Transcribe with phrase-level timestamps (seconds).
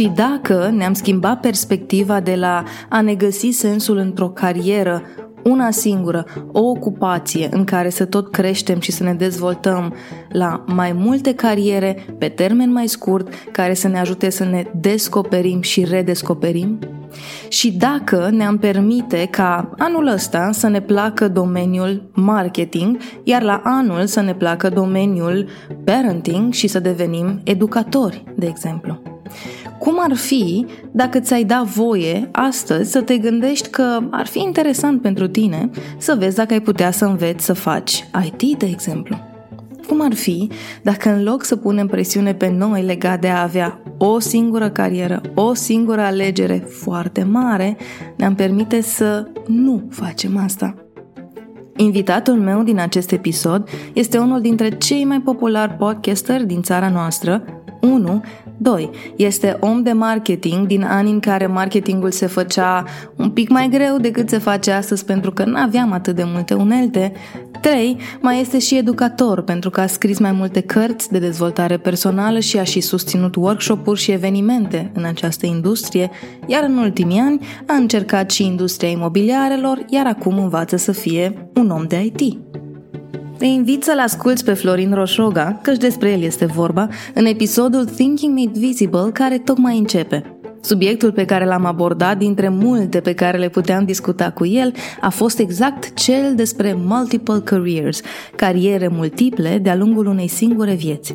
[0.00, 5.02] Și dacă ne-am schimbat perspectiva de la a ne găsi sensul într-o carieră,
[5.44, 9.94] una singură, o ocupație în care să tot creștem și să ne dezvoltăm
[10.28, 15.60] la mai multe cariere pe termen mai scurt care să ne ajute să ne descoperim
[15.60, 16.78] și redescoperim?
[17.48, 24.06] Și dacă ne-am permite ca anul ăsta să ne placă domeniul marketing, iar la anul
[24.06, 25.48] să ne placă domeniul
[25.84, 29.02] parenting și să devenim educatori, de exemplu.
[29.80, 35.02] Cum ar fi dacă ți-ai da voie astăzi să te gândești că ar fi interesant
[35.02, 39.16] pentru tine să vezi dacă ai putea să înveți să faci IT, de exemplu?
[39.86, 40.50] Cum ar fi
[40.82, 45.20] dacă în loc să punem presiune pe noi legat de a avea o singură carieră,
[45.34, 47.76] o singură alegere foarte mare,
[48.16, 50.74] ne-am permite să nu facem asta?
[51.76, 57.42] Invitatul meu din acest episod este unul dintre cei mai populari podcasteri din țara noastră,
[57.80, 58.22] 1.
[58.62, 58.90] 2.
[59.16, 62.84] Este om de marketing din anii în care marketingul se făcea
[63.16, 66.54] un pic mai greu decât se face astăzi pentru că nu aveam atât de multe
[66.54, 67.12] unelte.
[67.60, 67.96] 3.
[68.20, 72.58] Mai este și educator pentru că a scris mai multe cărți de dezvoltare personală și
[72.58, 76.10] a și susținut workshop-uri și evenimente în această industrie,
[76.46, 81.70] iar în ultimii ani a încercat și industria imobiliarelor, iar acum învață să fie un
[81.70, 82.38] om de IT.
[83.40, 88.38] Te invit să-l asculți pe Florin Roșoga, căci despre el este vorba, în episodul Thinking
[88.38, 90.36] Made Visible, care tocmai începe.
[90.60, 95.08] Subiectul pe care l-am abordat dintre multe pe care le puteam discuta cu el a
[95.08, 98.00] fost exact cel despre multiple careers,
[98.36, 101.12] cariere multiple de-a lungul unei singure vieți.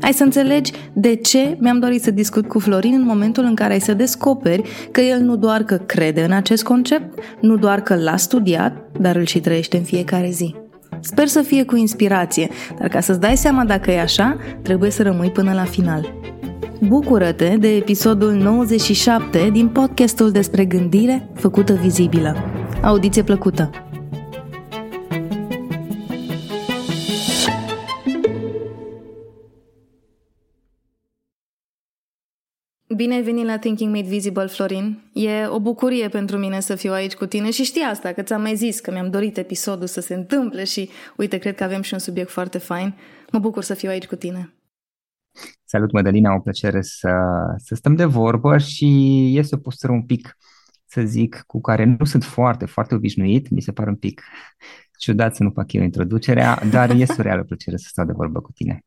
[0.00, 3.72] Ai să înțelegi de ce mi-am dorit să discut cu Florin în momentul în care
[3.72, 7.94] ai să descoperi că el nu doar că crede în acest concept, nu doar că
[7.94, 10.66] l-a studiat, dar îl și trăiește în fiecare zi.
[11.00, 12.48] Sper să fie cu inspirație,
[12.78, 16.12] dar ca să-ți dai seama dacă e așa, trebuie să rămâi până la final.
[16.80, 22.36] Bucură-te de episodul 97 din podcastul despre gândire făcută vizibilă.
[22.82, 23.87] Audiție plăcută!
[32.98, 34.98] Bine ai venit la Thinking Made Visible, Florin.
[35.12, 38.40] E o bucurie pentru mine să fiu aici cu tine și știi asta, că ți-am
[38.40, 41.92] mai zis că mi-am dorit episodul să se întâmple și uite, cred că avem și
[41.92, 42.94] un subiect foarte fain.
[43.32, 44.54] Mă bucur să fiu aici cu tine.
[45.64, 47.10] Salut, Mădălina, o plăcere să,
[47.56, 48.86] să stăm de vorbă și
[49.36, 50.36] este o postură un pic,
[50.86, 53.48] să zic, cu care nu sunt foarte, foarte obișnuit.
[53.50, 54.22] Mi se pare un pic
[54.98, 58.40] ciudat să nu fac eu introducerea, dar este o reală plăcere să stau de vorbă
[58.40, 58.84] cu tine.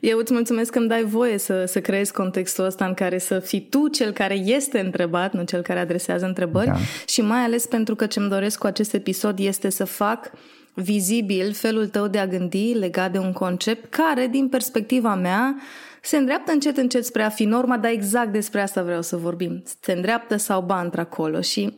[0.00, 3.38] Eu îți mulțumesc că îmi dai voie să, să creezi contextul ăsta în care să
[3.38, 6.76] fii tu cel care este întrebat, nu cel care adresează întrebări da.
[7.06, 10.30] și mai ales pentru că ce-mi doresc cu acest episod este să fac
[10.74, 15.56] vizibil felul tău de a gândi legat de un concept care, din perspectiva mea,
[16.02, 19.62] se îndreaptă încet încet spre a fi norma, dar exact despre asta vreau să vorbim.
[19.80, 21.76] Se îndreaptă sau ba într-acolo și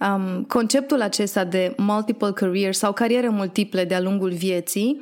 [0.00, 5.00] um, conceptul acesta de multiple careers sau cariere multiple de-a lungul vieții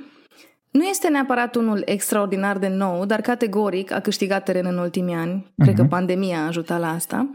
[0.70, 5.44] nu este neapărat unul extraordinar de nou, dar categoric a câștigat teren în ultimii ani.
[5.46, 5.62] Uh-huh.
[5.62, 5.90] Cred că mhm.
[5.90, 7.30] pandemia a ajutat la asta.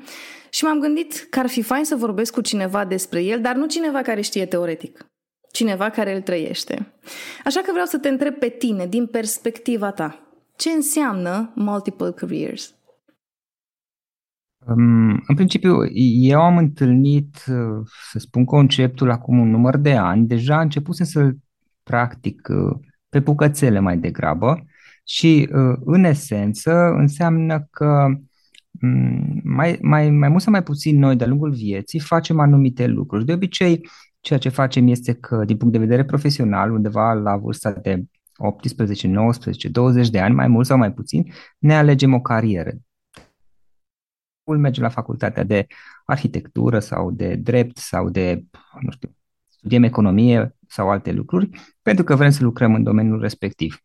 [0.50, 3.66] Și m-am gândit că ar fi fain să vorbesc cu cineva despre el, dar nu
[3.66, 5.06] cineva care știe teoretic.
[5.52, 6.94] Cineva care îl trăiește.
[7.46, 10.20] Așa că vreau să te întreb pe tine, din perspectiva ta,
[10.56, 12.76] ce înseamnă multiple careers?
[14.68, 15.76] Um, în principiu,
[16.22, 17.36] eu am întâlnit,
[18.12, 20.28] să spun, conceptul acum un număr de ani.
[20.28, 21.38] Deja începusem să-l
[21.84, 22.80] practic uh,
[23.16, 24.66] pe bucățele mai degrabă
[25.04, 28.08] și uh, în esență înseamnă că
[28.72, 33.26] mm, mai, mai, mai mult sau mai puțin noi de-a lungul vieții facem anumite lucruri.
[33.26, 33.88] De obicei,
[34.20, 38.04] ceea ce facem este că, din punct de vedere profesional, undeva la vârsta de
[38.38, 42.72] 18, 19, 20 de ani, mai mult sau mai puțin, ne alegem o carieră.
[44.44, 45.68] Mergem la facultatea de
[46.06, 48.44] arhitectură sau de drept sau de,
[48.82, 49.16] nu știu,
[49.48, 51.50] studiem economie sau alte lucruri,
[51.86, 53.84] pentru că vrem să lucrăm în domeniul respectiv.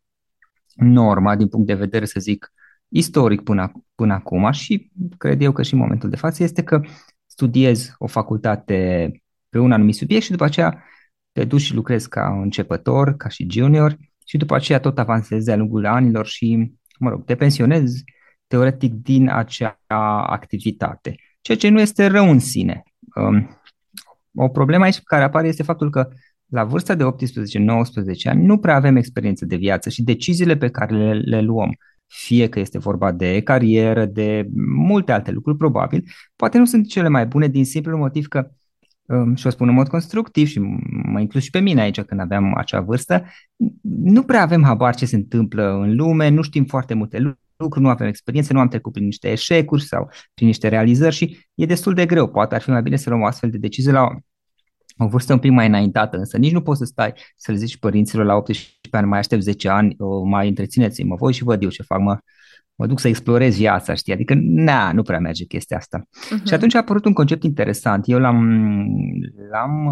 [0.75, 2.53] Norma, din punct de vedere, să zic,
[2.87, 6.81] istoric până, până acum și cred eu că și în momentul de față, este că
[7.25, 9.11] studiezi o facultate
[9.49, 10.83] pe un anumit subiect și după aceea
[11.31, 15.55] te duci și lucrezi ca începător, ca și junior și după aceea tot avansezi de-a
[15.55, 18.03] lungul anilor și, mă rog, te pensionezi
[18.47, 19.81] teoretic din acea
[20.27, 22.83] activitate, ceea ce nu este rău în sine.
[23.15, 23.61] Um,
[24.35, 26.07] o problemă aici care apare este faptul că
[26.51, 27.07] la vârsta de 18-19
[28.23, 31.69] ani nu prea avem experiență de viață și deciziile pe care le, le luăm,
[32.07, 36.03] fie că este vorba de carieră, de multe alte lucruri probabil,
[36.35, 38.51] poate nu sunt cele mai bune din simplul motiv că
[39.05, 40.59] um, și o spun în mod constructiv și
[41.03, 43.25] mă inclus și pe mine aici când aveam acea vârstă,
[43.81, 47.79] nu prea avem habar ce se întâmplă în lume, nu știm foarte multe lucruri, lucru,
[47.79, 51.65] nu avem experiență, nu am trecut prin niște eșecuri sau prin niște realizări și e
[51.65, 52.27] destul de greu.
[52.27, 54.07] Poate ar fi mai bine să luăm o astfel de decizie la
[55.03, 57.77] o vârstă un pic mai înaintată, însă nici nu poți să stai să le zici
[57.77, 59.95] părinților la 18 ani, mai aștept 10 ani,
[60.25, 62.17] mai întrețineți-mă voi și văd eu ce fac, mă,
[62.75, 64.13] mă duc să explorez viața, știi?
[64.13, 66.01] Adică, na, nu prea merge chestia asta.
[66.01, 66.47] Uh-huh.
[66.47, 68.09] Și atunci a apărut un concept interesant.
[68.09, 68.37] Eu l-am,
[69.51, 69.85] l-am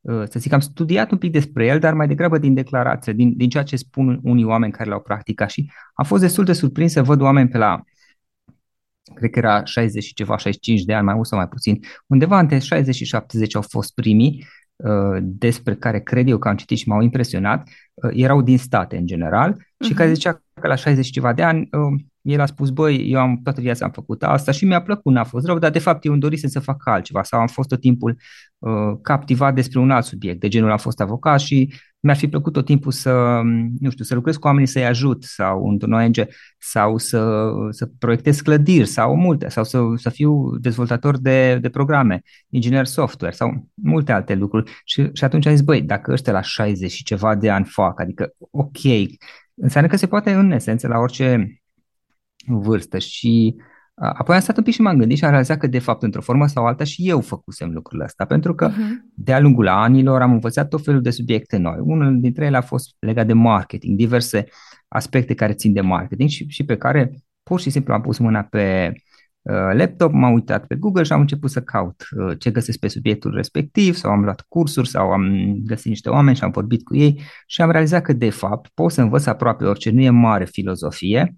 [0.00, 3.36] uh, să zic, am studiat un pic despre el, dar mai degrabă din declarație, din,
[3.36, 6.92] din ceea ce spun unii oameni care l-au practicat și am fost destul de surprins
[6.92, 7.82] să văd oameni pe la
[9.14, 12.38] cred că era 60 și ceva, 65 de ani, mai mult sau mai puțin, undeva
[12.38, 14.46] între 60 și 70 au fost primii
[14.76, 18.96] uh, despre care cred eu că am citit și m-au impresionat, uh, erau din state
[18.96, 19.86] în general uh-huh.
[19.86, 20.14] și care mhm.
[20.14, 23.40] zicea că la 60 și ceva de ani uh, el a spus, băi, eu am
[23.42, 26.12] toată viața am făcut asta și mi-a plăcut, n-a fost rău, dar de fapt eu
[26.12, 28.16] îmi dorisem să fac altceva sau am fost tot timpul
[28.58, 30.40] uh, captivat despre un alt subiect.
[30.40, 33.40] De genul am fost avocat și mi-ar fi plăcut tot timpul să,
[33.78, 36.16] nu știu, să lucrez cu oamenii să-i ajut sau într-un ONG
[36.58, 42.22] sau să, să proiectez clădiri sau multe sau să, să fiu dezvoltator de, de programe,
[42.48, 44.72] inginer software sau multe alte lucruri.
[44.84, 48.00] Și, și atunci am zis, băi, dacă ăștia la 60 și ceva de ani fac,
[48.00, 48.78] adică ok,
[49.54, 51.60] înseamnă că se poate în esență la orice
[52.46, 53.54] vârstă și
[54.00, 56.20] apoi am stat un pic și m-am gândit și am realizat că de fapt într-o
[56.20, 59.14] formă sau alta și eu făcusem lucrurile astea pentru că uh-huh.
[59.14, 61.76] de-a lungul anilor am învățat tot felul de subiecte noi.
[61.80, 64.44] Unul dintre ele a fost legat de marketing, diverse
[64.88, 67.12] aspecte care țin de marketing și, și pe care
[67.42, 68.92] pur și simplu am pus mâna pe
[69.42, 72.88] uh, laptop, m-am uitat pe Google și am început să caut uh, ce găsesc pe
[72.88, 76.96] subiectul respectiv sau am luat cursuri sau am găsit niște oameni și am vorbit cu
[76.96, 80.44] ei și am realizat că de fapt pot să învăț aproape orice, nu e mare
[80.44, 81.36] filozofie,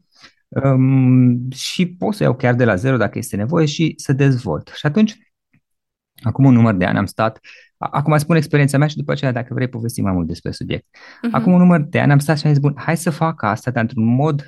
[0.65, 4.73] um, și pot să iau chiar de la zero dacă este nevoie și să dezvolt.
[4.75, 5.19] Și atunci,
[6.23, 7.41] acum un număr de ani am stat,
[7.77, 10.85] acum spun experiența mea și după aceea dacă vrei povesti mai mult despre subiect.
[10.87, 11.31] Uh-huh.
[11.31, 13.71] Acum un număr de ani am stat și am zis, bun, hai să fac asta,
[13.71, 14.47] dar într-un mod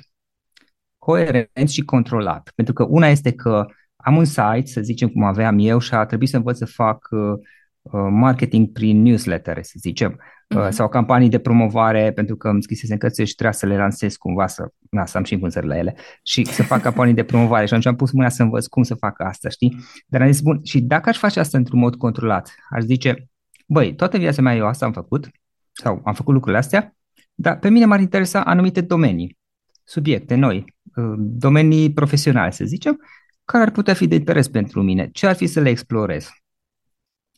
[0.97, 2.51] coerent și controlat.
[2.55, 3.65] Pentru că una este că
[3.95, 7.07] am un site, să zicem cum aveam eu și a trebuit să învăț să fac
[7.11, 7.33] uh,
[7.81, 10.19] uh marketing prin newsletter, să zicem
[10.49, 10.69] uh-huh.
[10.69, 14.47] sau campanii de promovare, pentru că îmi scrisesem cărțile și trebuia să le lansez cumva,
[14.47, 17.73] să, na, să am și vânzări la ele și să fac campanii de promovare și
[17.73, 19.77] atunci am pus mâna să învăț cum să fac asta, știi?
[20.07, 23.29] Dar am zis, bun, și dacă aș face asta într-un mod controlat, aș zice,
[23.65, 25.29] băi, toată viața mea eu asta am făcut,
[25.71, 26.95] sau am făcut lucrurile astea,
[27.33, 29.37] dar pe mine m-ar interesa anumite domenii,
[29.83, 32.99] subiecte noi, uh, domenii profesionale, să zicem,
[33.45, 36.29] care ar putea fi de interes pentru mine, ce ar fi să le explorez.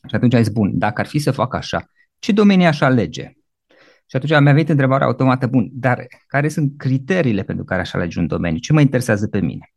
[0.08, 1.84] Și atunci ai zis, bun, dacă ar fi să fac așa,
[2.18, 3.32] ce domenii aș alege?
[4.06, 8.18] Și atunci mi-a venit întrebarea automată, bun, dar care sunt criteriile pentru care aș alege
[8.18, 8.58] un domeniu?
[8.58, 9.72] Ce mă interesează pe mine?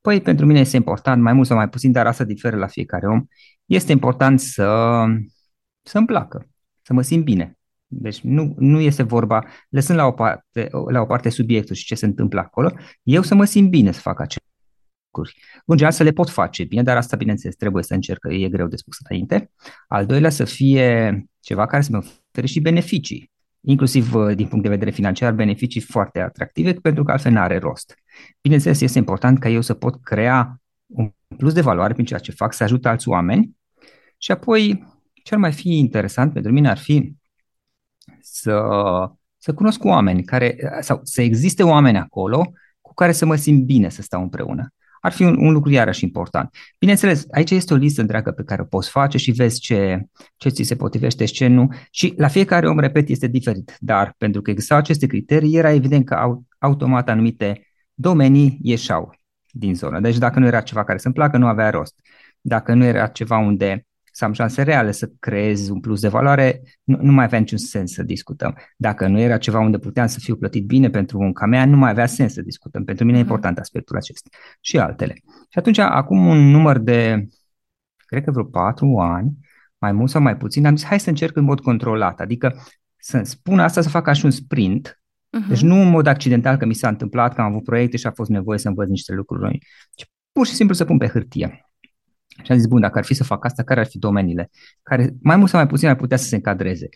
[0.00, 3.06] Păi, pentru mine este important, mai mult sau mai puțin, dar asta diferă la fiecare
[3.06, 3.24] om.
[3.64, 5.04] Este important să,
[5.82, 6.48] să-mi placă,
[6.82, 7.58] să mă simt bine.
[7.86, 11.94] Deci nu, nu este vorba, lăsând la o, parte, la o parte subiectul și ce
[11.94, 12.72] se întâmplă acolo,
[13.02, 14.44] eu să mă simt bine să fac acest
[15.10, 15.42] lucruri.
[15.66, 18.66] În general să le pot face bine, dar asta, bineînțeles, trebuie să încerc, e greu
[18.66, 19.50] de spus înainte.
[19.88, 23.30] Al doilea, să fie ceva care să mă ofere și beneficii,
[23.60, 27.58] inclusiv uh, din punct de vedere financiar, beneficii foarte atractive, pentru că altfel nu are
[27.58, 27.94] rost.
[28.40, 32.32] Bineînțeles, este important ca eu să pot crea un plus de valoare prin ceea ce
[32.32, 33.56] fac, să ajut alți oameni
[34.18, 34.84] și apoi
[35.22, 37.12] ce ar mai fi interesant pentru mine ar fi
[38.20, 38.62] să,
[39.36, 43.88] să cunosc oameni care, sau să existe oameni acolo cu care să mă simt bine
[43.88, 46.54] să stau împreună ar fi un, un lucru iarăși important.
[46.78, 50.00] Bineînțeles, aici este o listă întreagă pe care o poți face și vezi ce,
[50.36, 51.68] ce ți se potrivește și ce nu.
[51.90, 53.76] Și la fiecare om, repet, este diferit.
[53.78, 59.14] Dar pentru că existau aceste criterii, era evident că au, automat anumite domenii ieșau
[59.50, 60.00] din zonă.
[60.00, 61.94] Deci dacă nu era ceva care să-mi placă, nu avea rost.
[62.40, 66.62] Dacă nu era ceva unde să am șanse reale să creez un plus de valoare,
[66.82, 68.56] nu, nu mai avea niciun sens să discutăm.
[68.76, 71.90] Dacă nu era ceva unde puteam să fiu plătit bine pentru munca mea, nu mai
[71.90, 72.84] avea sens să discutăm.
[72.84, 73.30] Pentru mine e mhm.
[73.30, 74.28] important aspectul acesta
[74.60, 75.14] și altele.
[75.24, 77.26] Și atunci, acum un număr de,
[77.96, 79.32] cred că vreo patru ani,
[79.78, 82.56] mai mult sau mai puțin, am zis, hai să încerc în mod controlat, adică
[82.96, 85.00] să spun asta să fac așa un sprint,
[85.38, 85.48] uh-huh.
[85.48, 88.10] deci nu în mod accidental că mi s-a întâmplat, că am avut proiecte și a
[88.10, 89.62] fost nevoie să învăț niște lucruri noi,
[89.94, 91.69] ci pur și simplu să pun pe hârtie.
[92.42, 94.50] Și am zis, bun, dacă ar fi să fac asta, care ar fi domeniile
[94.82, 96.88] care mai mult sau mai puțin ar putea să se încadreze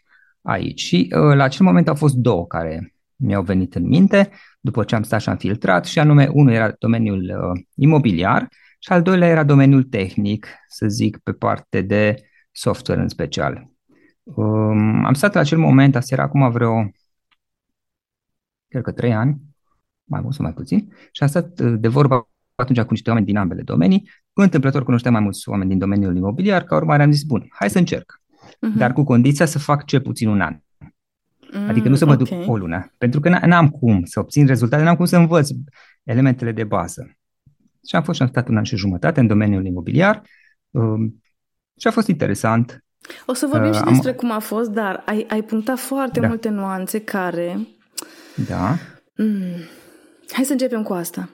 [0.43, 0.81] aici?
[0.81, 4.95] Și uh, la acel moment au fost două care mi-au venit în minte, după ce
[4.95, 8.49] am stat și am filtrat, și anume, unul era domeniul uh, imobiliar
[8.79, 13.71] și al doilea era domeniul tehnic, să zic, pe parte de software în special.
[14.23, 16.91] Um, am stat la acel moment, asta era acum vreo,
[18.69, 19.41] cred că trei ani,
[20.05, 23.27] mai mult sau mai puțin, și am stat uh, de vorba atunci cu niște oameni
[23.27, 24.11] din ambele domenii.
[24.35, 27.79] Întâmplător cunoșteam mai mulți oameni din domeniul imobiliar, ca urmare am zis, bun, hai să
[27.79, 28.77] încerc, uh-huh.
[28.77, 30.59] dar cu condiția să fac cel puțin un an.
[31.53, 32.39] Mm, adică nu să mă okay.
[32.39, 35.49] duc o lună, pentru că n-am cum să obțin rezultate, n-am cum să învăț
[36.03, 37.17] elementele de bază.
[37.89, 40.23] Și am fost și am stat un an și jumătate în domeniul imobiliar
[40.71, 41.23] um,
[41.79, 42.85] și a fost interesant.
[43.27, 44.17] O să vorbim uh, și despre am...
[44.17, 46.29] cum a fost, dar ai, ai punctat foarte da.
[46.29, 47.59] multe nuanțe care...
[48.49, 48.77] Da.
[49.17, 49.69] Mm.
[50.33, 51.29] Hai să începem cu asta.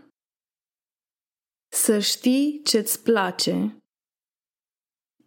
[1.73, 3.83] Să știi ce-ți place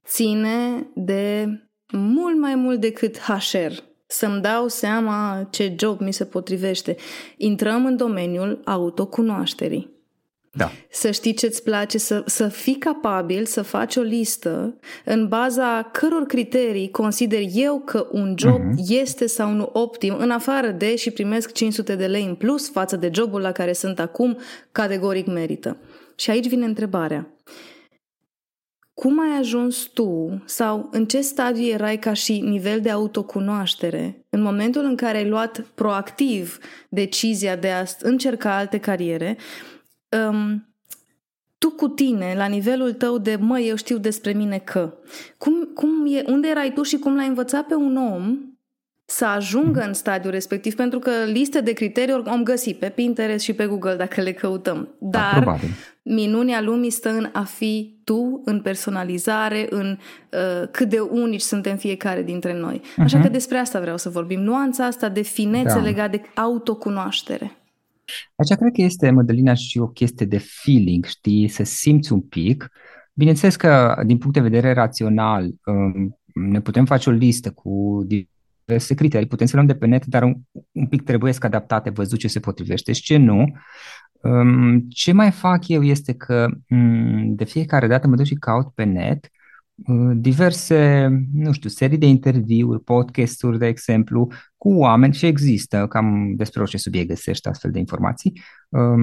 [0.05, 1.47] ține de
[1.91, 3.71] mult mai mult decât HR.
[4.07, 6.95] Să-mi dau seama ce job mi se potrivește.
[7.37, 9.93] Intrăm în domeniul autocunoașterii.
[10.55, 10.71] Da.
[10.89, 16.25] Să știi ce-ți place, să, să fii capabil să faci o listă în baza căror
[16.25, 18.89] criterii consider eu că un job uh-huh.
[18.89, 22.95] este sau nu optim, în afară de și primesc 500 de lei în plus față
[22.95, 24.37] de jobul la care sunt acum,
[24.71, 25.77] categoric merită.
[26.15, 27.27] Și aici vine întrebarea.
[28.93, 34.41] Cum ai ajuns tu sau în ce stadiu erai ca și nivel de autocunoaștere în
[34.41, 36.57] momentul în care ai luat proactiv
[36.89, 39.37] decizia de a încerca alte cariere,
[40.29, 40.67] um,
[41.57, 44.97] tu cu tine, la nivelul tău de, mă, eu știu despre mine că,
[45.37, 48.52] cum, cum e, unde erai tu și cum l-ai învățat pe un om
[49.05, 53.53] să ajungă în stadiul respectiv, pentru că liste de criterii am găsit pe Pinterest și
[53.53, 54.95] pe Google dacă le căutăm.
[54.99, 55.57] Da, Dar da,
[56.01, 59.97] minunea lumii stă în a fi tu, în personalizare, în
[60.31, 62.81] uh, cât de unici suntem fiecare dintre noi.
[62.97, 63.21] Așa uh-huh.
[63.21, 64.39] că despre asta vreau să vorbim.
[64.39, 65.81] Nuanța asta de finețe da.
[65.81, 67.51] legată de autocunoaștere.
[68.35, 72.69] Aici cred că este, Mădălina, și o chestie de feeling, știi, să simți un pic.
[73.13, 78.01] Bineînțeles că, din punct de vedere rațional, um, ne putem face o listă cu
[78.65, 80.35] diverse criterii, putem să luăm de pe net, dar un,
[80.71, 83.53] un pic trebuie să adaptate, văzut ce se potrivește și ce nu.
[84.21, 88.73] Um, ce mai fac eu este că um, de fiecare dată mă duc și caut
[88.73, 89.29] pe net
[89.75, 96.33] uh, diverse, nu știu, serii de interviuri, podcasturi, de exemplu, cu oameni și există, cam
[96.35, 99.01] despre orice subiect găsești astfel de informații, um,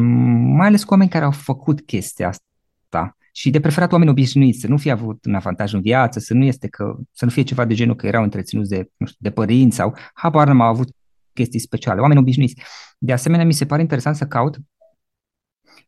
[0.56, 4.68] mai ales cu oameni care au făcut chestia asta și de preferat oameni obișnuiți, să
[4.68, 7.64] nu fie avut un avantaj în viață, să nu este că, să nu fie ceva
[7.64, 10.88] de genul că erau întreținuți de, nu știu, de părinți sau habar nu au avut
[11.32, 12.62] chestii speciale, oameni obișnuiți.
[12.98, 14.58] De asemenea, mi se pare interesant să caut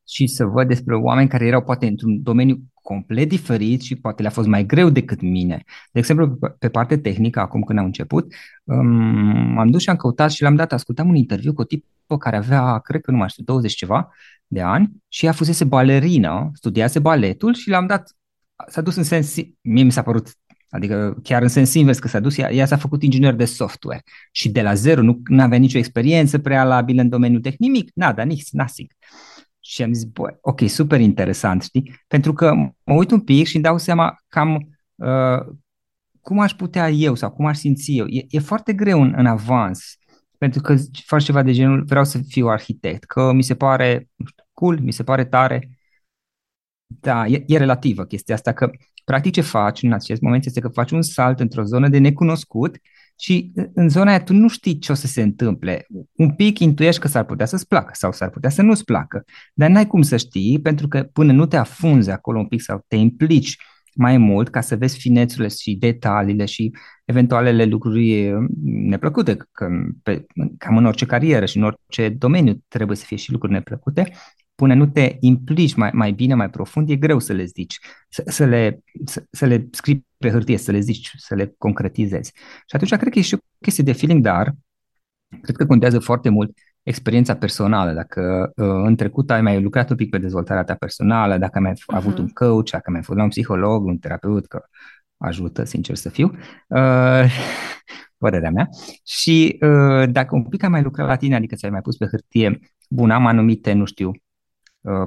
[0.08, 4.30] și să văd despre oameni care erau poate într-un domeniu complet diferit și poate le-a
[4.30, 5.62] fost mai greu decât mine.
[5.92, 8.34] De exemplu, pe partea tehnică, acum când am început,
[8.64, 8.86] um,
[9.52, 12.36] m-am dus și am căutat și l-am dat, ascultam un interviu cu o tipă care
[12.36, 14.10] avea, cred că nu mai știu, 20 ceva
[14.52, 18.16] de ani și ea fusese balerină, studiase baletul și l-am dat,
[18.68, 20.36] s-a dus în sens, mie mi s-a părut
[20.74, 24.02] Adică chiar în sens invers că s-a dus, ea, ea s-a făcut inginer de software
[24.30, 28.50] și de la zero, nu avea nicio experiență prealabilă în domeniul tehnic, nimic, nada, nici,
[28.50, 28.90] nothing.
[29.60, 32.00] Și am zis, bă, ok, super interesant, știi?
[32.06, 32.54] Pentru că
[32.84, 34.54] mă uit un pic și îmi dau seama cam
[34.94, 35.54] uh,
[36.20, 38.06] cum aș putea eu sau cum aș simți eu.
[38.06, 39.96] E, e foarte greu în, în avans,
[40.38, 44.08] pentru că faci ceva de genul, vreau să fiu arhitect, că mi se pare
[44.62, 45.70] cool, mi se pare tare.
[46.86, 48.70] Da, e, e relativă chestia asta, că
[49.04, 52.76] practic ce faci în acest moment este că faci un salt într-o zonă de necunoscut
[53.18, 55.86] și în zona aia tu nu știi ce o să se întâmple.
[56.12, 59.70] Un pic intuiești că s-ar putea să-ți placă sau s-ar putea să nu-ți placă, dar
[59.70, 62.96] n-ai cum să știi pentru că până nu te afunzi acolo un pic sau te
[62.96, 63.56] implici
[63.94, 66.70] mai mult ca să vezi finețurile și detaliile și
[67.04, 68.32] eventualele lucruri
[68.64, 69.68] neplăcute, că
[70.02, 70.26] pe,
[70.58, 74.12] cam în orice carieră și în orice domeniu trebuie să fie și lucruri neplăcute,
[74.54, 77.78] până nu te implici mai, mai bine, mai profund, e greu să le zici,
[78.08, 82.32] să, să, le, să, să le scrii pe hârtie, să le zici, să le concretizezi.
[82.66, 84.54] Și atunci cred că e și o chestie de feeling, dar
[85.42, 89.96] cred că contează foarte mult experiența personală, dacă uh, în trecut ai mai lucrat un
[89.96, 91.96] pic pe dezvoltarea ta personală, dacă ai mai uh-huh.
[91.96, 94.64] avut un coach, dacă ai mai fost la un psiholog, un terapeut, că
[95.16, 96.30] ajută, sincer să fiu,
[96.66, 97.24] uh,
[98.18, 98.68] părerea mea,
[99.04, 102.06] și uh, dacă un pic ai mai lucrat la tine, adică ți-ai mai pus pe
[102.06, 104.21] hârtie, bun, am anumite, nu știu, uh,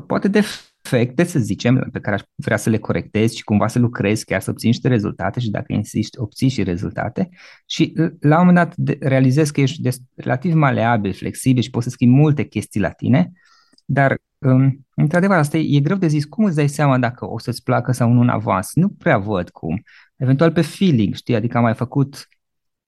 [0.07, 0.41] poate de
[0.85, 4.41] defecte, să zicem, pe care aș vrea să le corectezi și cumva să lucrezi chiar
[4.41, 7.29] să obții niște rezultate și dacă insisti, obții și rezultate
[7.65, 12.15] și la un moment dat realizezi că ești relativ maleabil, flexibil și poți să schimbi
[12.15, 13.31] multe chestii la tine,
[13.85, 16.25] dar um, într-adevăr asta e, e greu de zis.
[16.25, 18.71] Cum îți dai seama dacă o să-ți placă sau nu în avans?
[18.73, 19.83] Nu prea văd cum.
[20.15, 21.35] Eventual pe feeling, știi?
[21.35, 22.27] Adică am mai făcut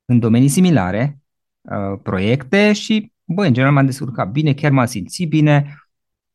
[0.06, 1.20] în domenii similare
[1.62, 5.76] uh, proiecte și, bă, în general m-am descurcat bine, chiar m-am simțit bine,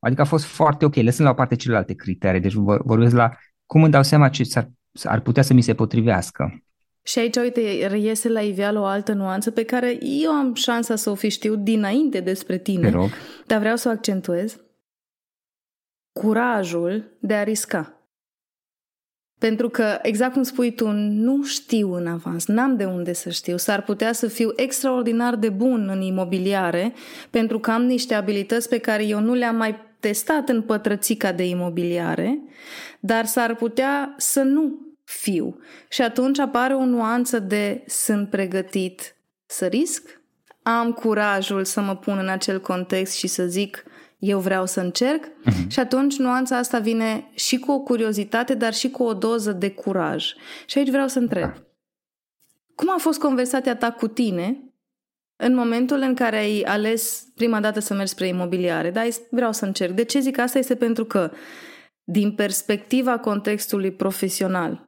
[0.05, 2.41] Adică a fost foarte ok, lăsând la o parte celelalte criterii.
[2.41, 2.53] Deci
[2.85, 3.31] vorbesc la
[3.67, 4.69] cum îmi dau seama ce ar
[5.05, 6.65] ar putea să mi se potrivească.
[7.03, 11.11] Și aici, uite, reiese la iveală o altă nuanță pe care eu am șansa să
[11.11, 13.09] o fi știut dinainte despre tine, rog.
[13.47, 14.61] dar vreau să o accentuez.
[16.13, 17.97] Curajul de a risca.
[19.39, 23.57] Pentru că, exact cum spui tu, nu știu în avans, n-am de unde să știu.
[23.57, 26.93] S-ar putea să fiu extraordinar de bun în imobiliare
[27.31, 31.49] pentru că am niște abilități pe care eu nu le-am mai testat în pătrățica de
[31.49, 32.43] imobiliare,
[33.01, 35.59] dar s-ar putea să nu fiu.
[35.89, 39.17] Și atunci apare o nuanță de sunt pregătit
[39.47, 40.21] să risc,
[40.63, 43.85] am curajul să mă pun în acel context și să zic
[44.19, 45.67] eu vreau să încerc uh-huh.
[45.69, 49.71] și atunci nuanța asta vine și cu o curiozitate, dar și cu o doză de
[49.71, 50.33] curaj.
[50.67, 51.43] Și aici vreau să întreb.
[51.43, 51.63] Da.
[52.75, 54.72] Cum a fost conversația ta cu tine
[55.45, 58.91] în momentul în care ai ales prima dată să mergi spre imobiliare?
[58.91, 59.93] Da, vreau să încerc.
[59.93, 60.59] De ce zic asta?
[60.59, 61.31] Este pentru că
[62.05, 64.85] din perspectiva contextului profesional,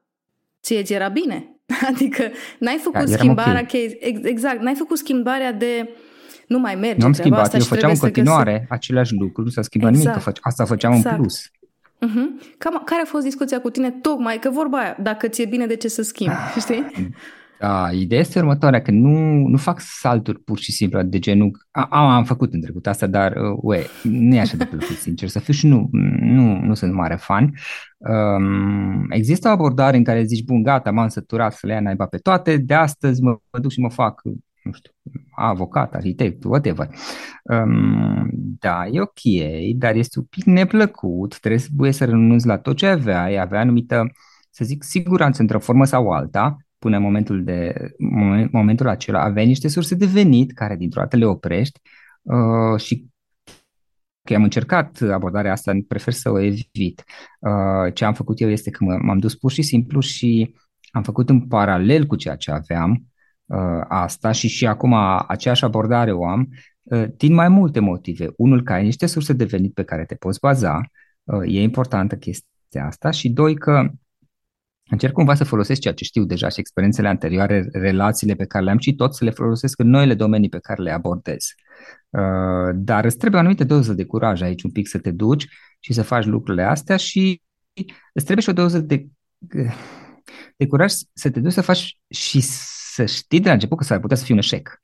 [0.63, 1.49] ție ți era bine.
[1.91, 3.99] Adică n-ai făcut da, schimbarea, okay.
[4.23, 5.89] exact, n-ai făcut schimbarea de
[6.47, 6.99] nu mai merge.
[6.99, 8.71] Nu am schimbat, asta eu făceam în continuare găsi...
[8.71, 10.17] aceleași lucruri, nu s-a schimbat exact.
[10.17, 11.17] nimic, asta făceam exact.
[11.17, 11.49] în plus.
[11.49, 12.57] Uh-huh.
[12.59, 15.77] Cam, care a fost discuția cu tine tocmai, că vorba aia, dacă ți-e bine, de
[15.77, 16.85] ce să schimbi, ah, știi?
[17.65, 22.15] Da, ideea este următoarea, că nu, nu fac salturi pur și simplu de genul, a,
[22.15, 25.39] am făcut în trecut asta, dar uh, ue, nu e așa de plăcut, sincer să
[25.39, 25.89] fiu și nu,
[26.21, 27.55] nu, nu sunt mare fan.
[27.99, 32.07] Um, există o abordare în care zici, bun, gata, m-am săturat să le ia naiba
[32.07, 34.23] pe toate, de astăzi mă, mă duc și mă fac
[34.63, 34.93] nu știu,
[35.37, 36.89] avocat, arhitect, whatever.
[37.43, 38.29] Um,
[38.59, 39.21] da, e ok,
[39.77, 44.07] dar este un pic neplăcut, trebuie să renunți la tot ce aveai, avea anumită,
[44.51, 49.47] să zic, siguranță într-o formă sau alta, până în momentul, de, moment, momentul acela, aveai
[49.47, 51.81] niște surse de venit care dintr-o dată le oprești
[52.23, 53.07] uh, și
[54.23, 57.05] că am încercat abordarea asta, prefer să o evit.
[57.41, 60.55] Uh, ce am făcut eu este că m-am dus pur și simplu și
[60.91, 63.05] am făcut în paralel cu ceea ce aveam,
[63.47, 64.95] uh, asta și și acum
[65.29, 66.49] aceeași abordare o am
[66.83, 68.33] uh, din mai multe motive.
[68.37, 70.81] Unul, că ai niște surse de venit pe care te poți baza,
[71.23, 73.91] uh, e importantă chestia asta și doi, că
[74.91, 78.79] încerc cumva să folosesc ceea ce știu deja și experiențele anterioare, relațiile pe care le-am
[78.79, 81.45] și tot să le folosesc în noile domenii pe care le abordez.
[82.11, 85.47] Uh, dar îți trebuie o anumită doză de curaj aici un pic să te duci
[85.81, 87.43] și să faci lucrurile astea și
[88.13, 89.07] îți trebuie și o doză de,
[90.57, 92.41] de curaj să te duci să faci și
[92.95, 94.79] să știi de la început că s-ar putea să fie un eșec.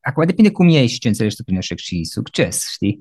[0.00, 3.00] Acum depinde cum iei și ce înțelegi tu prin eșec și succes, știi?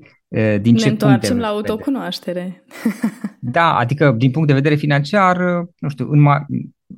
[0.61, 2.63] Din ne ce întoarcem la autocunoaștere.
[3.45, 5.37] Da, adică din punct de vedere financiar,
[5.79, 6.45] nu știu, în, ma-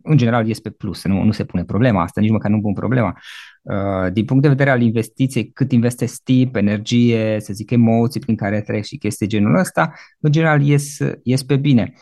[0.01, 2.73] în general este pe plus, nu, nu se pune problema asta, nici măcar nu pun
[2.73, 3.17] problema.
[4.13, 8.61] Din punct de vedere al investiției, cât investezi timp, energie, să zic emoții prin care
[8.61, 11.93] treci și chestii genul ăsta, în general ies, ies pe bine.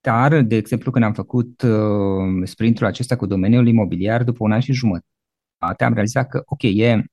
[0.00, 4.60] Dar, de exemplu, când am făcut uh, sprintul acesta cu domeniul imobiliar, după un an
[4.60, 7.04] și jumătate, am realizat că, ok, e,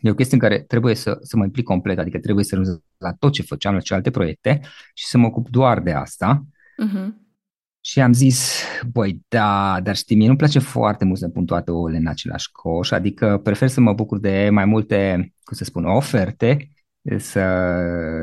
[0.00, 2.78] e o chestie în care trebuie să, să mă implic complet, adică trebuie să renunț
[2.98, 4.60] la tot ce făceam, la celelalte proiecte
[4.94, 6.44] și să mă ocup doar de asta.
[6.86, 7.28] Uh-huh.
[7.80, 11.70] Și am zis, băi, da, dar știi, mie nu-mi place foarte mult să pun toate
[11.70, 15.84] ouăle în același coș, adică prefer să mă bucur de mai multe, cum să spun,
[15.84, 16.70] oferte
[17.18, 17.44] să,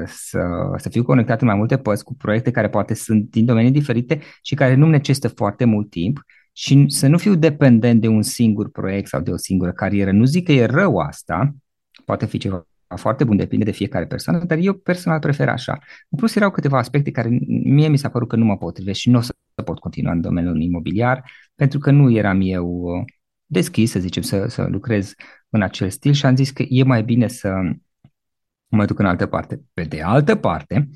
[0.05, 3.71] să, să fiu conectat în mai multe părți cu proiecte care poate sunt din domenii
[3.71, 6.19] diferite și care nu necesită foarte mult timp
[6.51, 10.11] și să nu fiu dependent de un singur proiect sau de o singură carieră.
[10.11, 11.55] Nu zic că e rău asta,
[12.05, 15.79] poate fi ceva foarte bun, depinde de fiecare persoană, dar eu personal prefer așa.
[16.09, 19.09] În plus erau câteva aspecte care mie mi s-a părut că nu mă potrivesc și
[19.09, 22.87] nu o să pot continua în domeniul imobiliar, pentru că nu eram eu
[23.45, 25.13] deschis, să zicem, să, să lucrez
[25.49, 27.53] în acel stil și am zis că e mai bine să
[28.67, 29.61] mă duc în altă parte.
[29.73, 30.89] Pe de altă parte,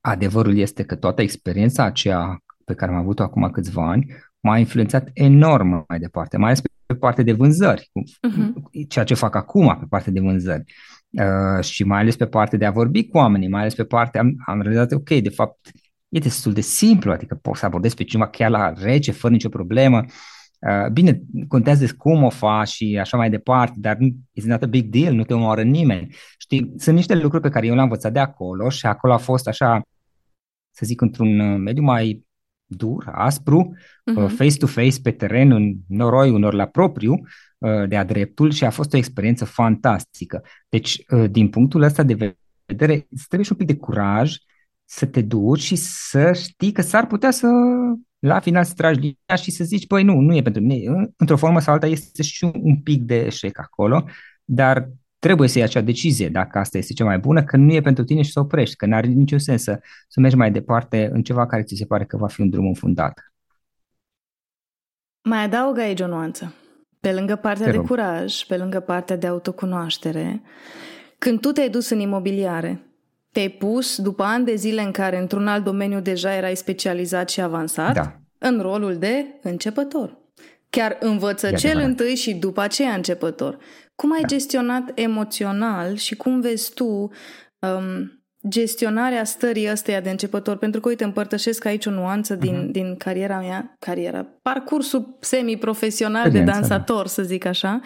[0.00, 4.14] adevărul este că toată experiența aceea pe care am avut-o acum câțiva ani
[4.46, 8.88] m-a influențat enorm mai departe, mai ales pe partea de vânzări, uh-huh.
[8.88, 10.64] ceea ce fac acum pe partea de vânzări.
[11.10, 14.20] Uh, și mai ales pe partea de a vorbi cu oamenii, mai ales pe partea,
[14.20, 15.70] am, am realizat, ok, de fapt,
[16.08, 19.48] e destul de simplu, adică poți să abordezi pe cineva chiar la rece, fără nicio
[19.48, 20.02] problemă.
[20.04, 20.12] Uh,
[20.60, 24.66] Uh, bine, contează cum o faci și așa mai departe, dar nu este not a
[24.66, 26.14] big deal, nu te omoară nimeni.
[26.38, 29.48] Știi, sunt niște lucruri pe care eu le-am învățat de acolo și acolo a fost
[29.48, 29.80] așa,
[30.70, 32.25] să zic, într-un uh, mediu mai
[32.66, 34.28] dur, aspru, uh-huh.
[34.36, 37.12] face-to-face pe teren, în noroi, unor la propriu,
[37.58, 40.42] uh, de-a dreptul și a fost o experiență fantastică.
[40.68, 44.34] Deci, din punctul ăsta de vedere, îți trebuie și un pic de curaj
[44.84, 47.48] să te duci și să știi că s-ar putea să
[48.18, 51.10] la final să tragi linia și să zici, păi nu, nu e pentru mine.
[51.16, 54.04] Într-o formă sau alta este și un pic de eșec acolo,
[54.44, 57.80] dar trebuie să iei acea decizie dacă asta este cea mai bună, că nu e
[57.80, 61.22] pentru tine și să oprești, că n-are niciun sens să, să mergi mai departe în
[61.22, 63.32] ceva care ți se pare că va fi un drum înfundat.
[65.22, 66.54] Mai adaugă aici o nuanță.
[67.00, 70.42] Pe lângă partea de curaj, pe lângă partea de autocunoaștere,
[71.18, 72.86] când tu te-ai dus în imobiliare,
[73.32, 77.40] te-ai pus după ani de zile în care într-un alt domeniu deja erai specializat și
[77.40, 78.20] avansat da.
[78.38, 80.18] în rolul de începător.
[80.70, 81.88] Chiar învăță cel adevărat.
[81.88, 83.58] întâi și după aceea începător.
[83.96, 84.26] Cum ai da.
[84.26, 86.84] gestionat emoțional și cum vezi tu
[87.58, 88.16] um,
[88.48, 92.70] gestionarea stării ăsteia de începător, pentru că, uite, împărtășesc aici o nuanță din, uh-huh.
[92.70, 97.80] din cariera mea, cariera, parcursul semi-profesional de dansator, să zic așa,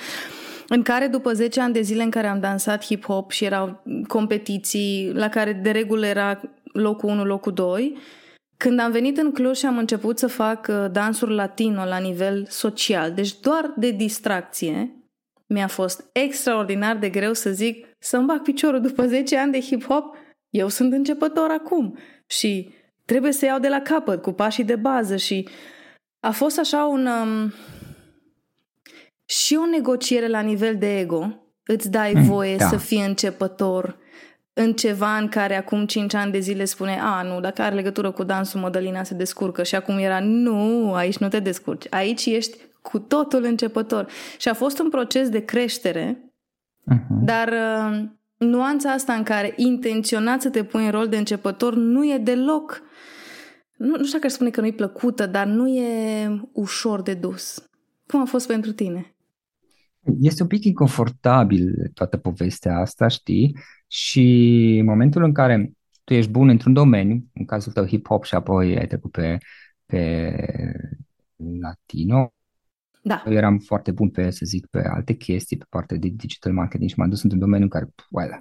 [0.68, 5.10] în care după 10 ani de zile în care am dansat hip-hop și erau competiții
[5.14, 6.40] la care de regulă era
[6.72, 7.96] locul 1, locul 2,
[8.56, 12.46] când am venit în Cluj și am început să fac uh, dansuri latino la nivel
[12.48, 14.99] social, deci doar de distracție,
[15.52, 20.04] mi-a fost extraordinar de greu să zic să-mi bag piciorul după 10 ani de hip-hop,
[20.50, 25.16] eu sunt începător acum și trebuie să iau de la capăt cu pașii de bază
[25.16, 25.48] și
[26.20, 27.06] a fost așa un...
[27.06, 27.52] Um,
[29.24, 31.44] și o negociere la nivel de ego.
[31.64, 32.68] Îți dai mm, voie da.
[32.68, 33.98] să fii începător
[34.52, 38.10] în ceva în care acum 5 ani de zile spune a, nu, dacă are legătură
[38.10, 42.58] cu dansul, Mădălina se descurcă și acum era, nu, aici nu te descurci, aici ești
[42.82, 44.06] cu totul începător.
[44.38, 46.32] Și a fost un proces de creștere,
[46.92, 47.24] uh-huh.
[47.24, 52.12] dar uh, nuanța asta în care intenționat să te pui în rol de începător nu
[52.12, 52.82] e deloc,
[53.76, 57.14] nu, nu știu dacă aș spune că nu e plăcută, dar nu e ușor de
[57.14, 57.70] dus.
[58.06, 59.14] Cum a fost pentru tine?
[60.20, 63.56] Este un pic inconfortabil toată povestea asta, știi?
[63.86, 64.22] Și
[64.80, 65.72] în momentul în care
[66.04, 69.38] tu ești bun într-un domeniu, în cazul tău hip-hop și apoi ai trecut pe,
[69.86, 70.34] pe
[71.60, 72.32] latino,
[73.02, 73.22] da.
[73.26, 76.90] Eu eram foarte bun pe, să zic, pe alte chestii, pe partea de digital marketing
[76.90, 78.38] și m-am dus într-un domeniu în care, well,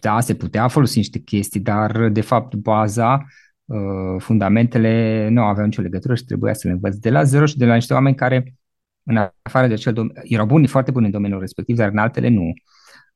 [0.00, 3.26] da, se putea folosi niște chestii, dar de fapt baza,
[3.64, 3.78] uh,
[4.18, 7.66] fundamentele nu aveau nicio legătură și trebuia să le învăț de la zero și de
[7.66, 8.54] la niște oameni care,
[9.02, 12.28] în afară de acel domeniu, erau buni, foarte buni în domeniul respectiv, dar în altele
[12.28, 12.52] nu.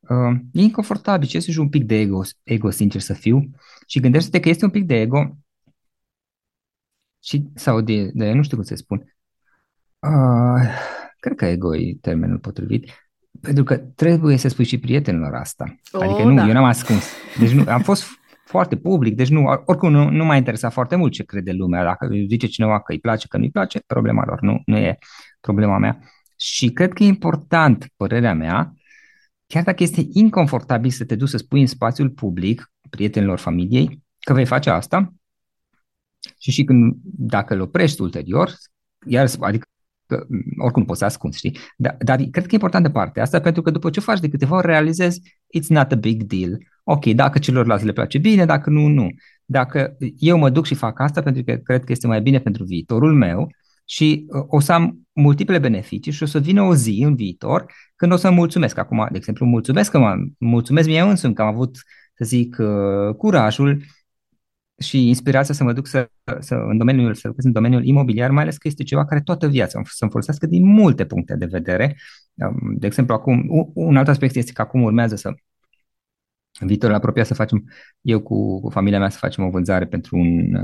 [0.01, 3.51] Uh, e inconfortabil și este un pic de ego, ego, sincer să fiu,
[3.87, 5.37] și gândește-te că este un pic de ego
[7.23, 9.14] și, sau de, de nu știu cum să spun,
[10.05, 10.69] Uh,
[11.21, 12.91] cred că ego e termenul potrivit.
[13.41, 15.75] Pentru că trebuie să spui și prietenilor asta.
[15.93, 16.47] Oh, adică nu, da.
[16.47, 17.05] eu n-am ascuns.
[17.39, 18.05] Deci nu, am fost
[18.45, 21.85] foarte public, deci nu, oricum nu, nu m-a interesat foarte mult ce crede lumea.
[21.85, 24.99] Dacă zice cineva că îi place, că nu-i place, problema lor, nu, nu e
[25.41, 25.99] problema mea.
[26.37, 28.75] Și cred că e important, părerea mea,
[29.47, 34.33] chiar dacă este inconfortabil să te duci să spui în spațiul public, prietenilor familiei, că
[34.33, 35.15] vei face asta,
[36.39, 38.53] și și când, dacă îl oprești ulterior,
[39.07, 39.67] iar, adică
[40.07, 40.27] că
[40.59, 41.59] oricum nu poți să ascunzi, știi?
[41.77, 44.57] Dar, dar cred că e importantă partea asta pentru că după ce faci de câteva
[44.57, 45.21] ori realizezi
[45.59, 46.59] it's not a big deal.
[46.85, 49.09] Ok, dacă celorlalți le place bine, dacă nu, nu.
[49.45, 52.65] Dacă eu mă duc și fac asta pentru că cred că este mai bine pentru
[52.65, 53.49] viitorul meu
[53.85, 57.73] și uh, o să am multiple beneficii și o să vină o zi în viitor
[57.97, 58.79] când o să mulțumesc.
[58.79, 61.77] Acum, de exemplu, mulțumesc că mă mulțumesc mie însumi că am avut,
[62.15, 63.83] să zic, uh, curajul
[64.85, 68.43] și inspirația să mă duc să, să, în domeniul, să lucrez în domeniul imobiliar, mai
[68.43, 71.97] ales că este ceva care toată viața să-mi folosească din multe puncte de vedere.
[72.35, 73.45] Um, de exemplu, acum,
[73.75, 75.35] un alt aspect este că acum urmează să
[76.61, 77.71] în viitorul apropiat să facem,
[78.01, 80.55] eu cu, cu familia mea să facem o vânzare pentru un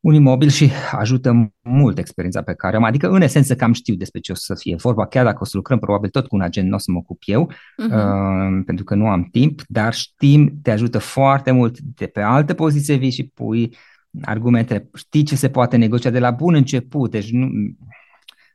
[0.00, 4.20] un imobil și ajută mult experiența pe care am, adică în esență cam știu despre
[4.20, 6.68] ce o să fie vorba, chiar dacă o să lucrăm probabil tot cu un agent,
[6.68, 7.94] nu o să mă ocup eu, uh-huh.
[7.94, 12.54] uh, pentru că nu am timp, dar știm, te ajută foarte mult de pe alte
[12.54, 13.76] poziții vii și pui
[14.22, 17.48] argumente, știi ce se poate negocia de la bun început, deci nu,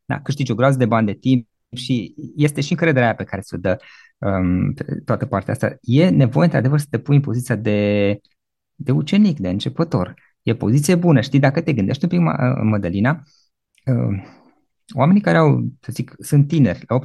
[0.06, 3.42] da, câștigi o groază de bani de timp și este și încrederea aia pe care
[3.42, 3.78] ți-o dă
[4.18, 4.74] um,
[5.06, 5.78] toată partea asta.
[5.82, 8.20] E nevoie într-adevăr să te pui în poziția de,
[8.76, 10.14] de ucenic, de începător
[10.46, 12.20] E poziție bună, știi, dacă te gândești un pic,
[12.64, 13.24] Mădălina,
[13.86, 14.24] uh,
[14.94, 17.02] oamenii care au, să zic, sunt tineri, la 18-19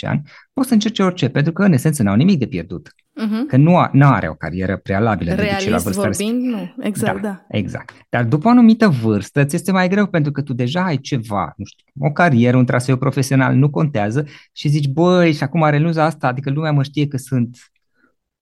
[0.00, 2.88] ani, pot să încerce orice, pentru că în esență n-au nimic de pierdut.
[2.88, 3.46] Uh-huh.
[3.48, 5.34] Că nu, a, nu are o carieră prealabilă.
[5.34, 6.74] Realist de la vârstă vorbind, nu.
[6.80, 7.44] Exact, da, da.
[7.48, 7.94] Exact.
[8.08, 11.52] Dar după o anumită vârstă, ți este mai greu pentru că tu deja ai ceva,
[11.56, 16.04] nu știu, o carieră, un traseu profesional, nu contează și zici, băi, și acum renuza
[16.04, 17.56] asta, adică lumea mă știe că sunt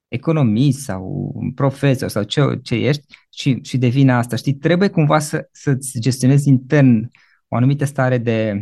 [0.09, 4.37] economist sau profesor sau ce, ce ești și, și devine asta.
[4.37, 7.11] Știi, trebuie cumva să, să-ți gestionezi intern
[7.49, 8.53] o anumită stare de,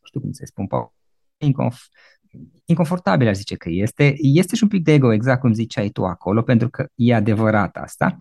[0.00, 0.66] nu știu cum să spun,
[1.36, 1.82] inconf,
[2.64, 4.14] inconfortabil, aș zice că este.
[4.16, 7.76] Este și un pic de ego, exact cum ziceai tu acolo, pentru că e adevărat
[7.76, 8.16] asta.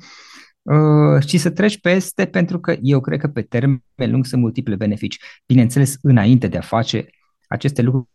[0.62, 4.76] Uh, și să treci peste, pentru că eu cred că pe termen lung sunt multiple
[4.76, 5.22] beneficii.
[5.46, 7.06] Bineînțeles, înainte de a face
[7.48, 8.08] aceste lucruri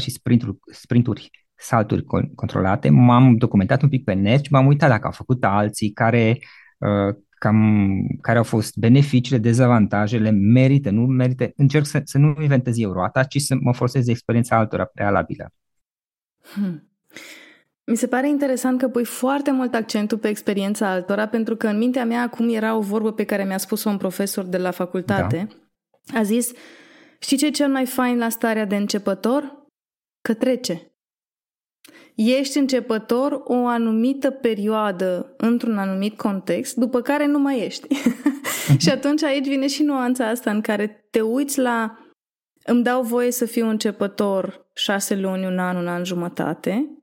[0.00, 1.30] și sprinturi, sprinturi
[1.60, 5.90] salturi controlate, m-am documentat un pic pe net și m-am uitat dacă au făcut alții
[5.90, 6.38] care,
[6.78, 11.50] uh, cam, care au fost beneficiile, dezavantajele, merită, nu merită.
[11.56, 15.52] Încerc să, să nu inventez eu roata, ci să mă folosesc de experiența altora prealabilă.
[16.52, 16.84] Hmm.
[17.84, 21.78] Mi se pare interesant că pui foarte mult accentul pe experiența altora, pentru că în
[21.78, 25.48] mintea mea acum era o vorbă pe care mi-a spus-o un profesor de la facultate.
[26.12, 26.18] Da.
[26.18, 26.52] A zis,
[27.20, 29.68] știi ce e cel mai fain la starea de începător?
[30.20, 30.89] Că trece.
[32.14, 37.86] Ești începător o anumită perioadă într-un anumit context, după care nu mai ești.
[38.82, 41.98] și atunci aici vine și nuanța asta în care te uiți la
[42.64, 47.00] îmi dau voie să fiu începător șase luni, un an, un an jumătate,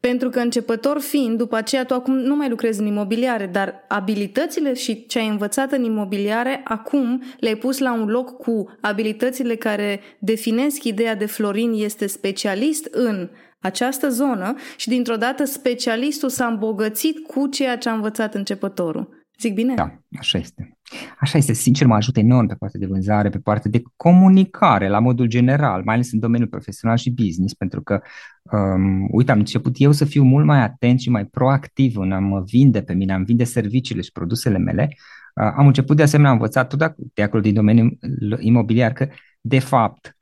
[0.00, 4.74] pentru că începător fiind, după aceea tu acum nu mai lucrezi în imobiliare, dar abilitățile
[4.74, 10.00] și ce ai învățat în imobiliare, acum le-ai pus la un loc cu abilitățile care
[10.18, 13.28] definesc ideea de Florin este specialist în
[13.60, 19.18] această zonă și dintr-o dată specialistul s-a îmbogățit cu ceea ce a învățat începătorul.
[19.40, 19.74] Zic bine?
[19.74, 20.78] Da, așa este.
[21.20, 24.98] Așa este, sincer, mă ajută enorm pe partea de vânzare, pe partea de comunicare, la
[24.98, 28.00] modul general, mai ales în domeniul profesional și business, pentru că,
[28.42, 32.18] um, uite, am început eu să fiu mult mai atent și mai proactiv în a
[32.18, 34.88] mă vinde pe mine, am vinde serviciile și produsele mele.
[35.34, 37.98] Uh, am început de asemenea, am învățat tot de acolo din domeniul
[38.38, 39.08] imobiliar că,
[39.40, 40.17] de fapt,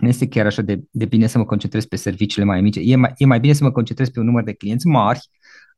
[0.00, 2.78] nu este chiar așa de, de bine să mă concentrez pe serviciile mai mici.
[2.80, 5.20] E mai, e mai bine să mă concentrez pe un număr de clienți mari,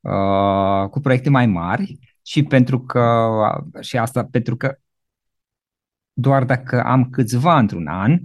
[0.01, 3.29] uh, cu proiecte mai mari și pentru că,
[3.81, 4.77] și asta pentru că
[6.13, 8.21] doar dacă am câțiva într-un an,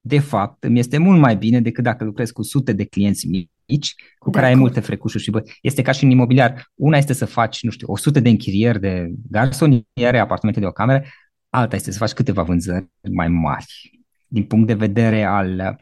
[0.00, 3.94] de fapt, îmi este mult mai bine decât dacă lucrez cu sute de clienți mici,
[4.18, 4.46] cu de care acord.
[4.46, 6.70] ai multe frecușuri și bă, este ca și în imobiliar.
[6.74, 11.04] Una este să faci, nu știu, 100 de închirieri de garsoniere, apartamente de o cameră,
[11.48, 14.01] alta este să faci câteva vânzări mai mari.
[14.32, 15.80] Din punct de vedere al,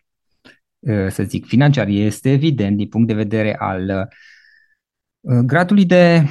[1.09, 4.09] să zic, financiar, este evident, din punct de vedere al
[5.21, 6.23] gradului de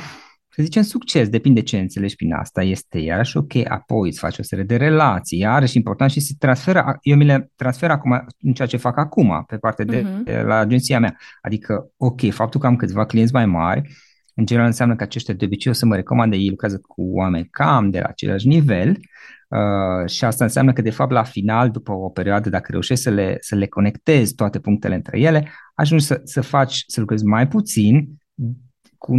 [0.51, 4.43] să zicem, succes, depinde ce înțelegi prin asta, este iarăși ok, apoi îți faci o
[4.43, 8.67] serie de relații, iarăși important și se transferă, eu mi le transfer acum în ceea
[8.67, 10.41] ce fac acum, pe partea de, uh-huh.
[10.43, 11.17] la agenția mea.
[11.41, 13.82] Adică, ok, faptul că am câțiva clienți mai mari,
[14.34, 17.47] în general înseamnă că aceștia de obicei o să mă recomande, ei lucrează cu oameni
[17.51, 18.97] cam de la același nivel
[19.49, 23.09] uh, și asta înseamnă că de fapt la final, după o perioadă, dacă reușești să
[23.09, 27.47] le, să le conectezi toate punctele între ele, ajungi să, să faci, să lucrezi mai
[27.47, 28.09] puțin,
[28.97, 29.12] cu,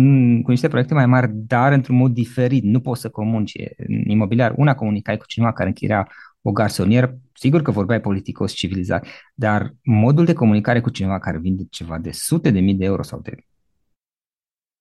[0.42, 2.62] cu niște proiecte mai mari, dar într-un mod diferit.
[2.62, 4.54] Nu poți să comunici în imobiliar.
[4.56, 6.08] Una comunicai cu cineva care închiria
[6.42, 11.62] o garsonieră, sigur că vorbeai politicos civilizat, dar modul de comunicare cu cineva care vinde
[11.70, 13.34] ceva de sute de mii de euro sau de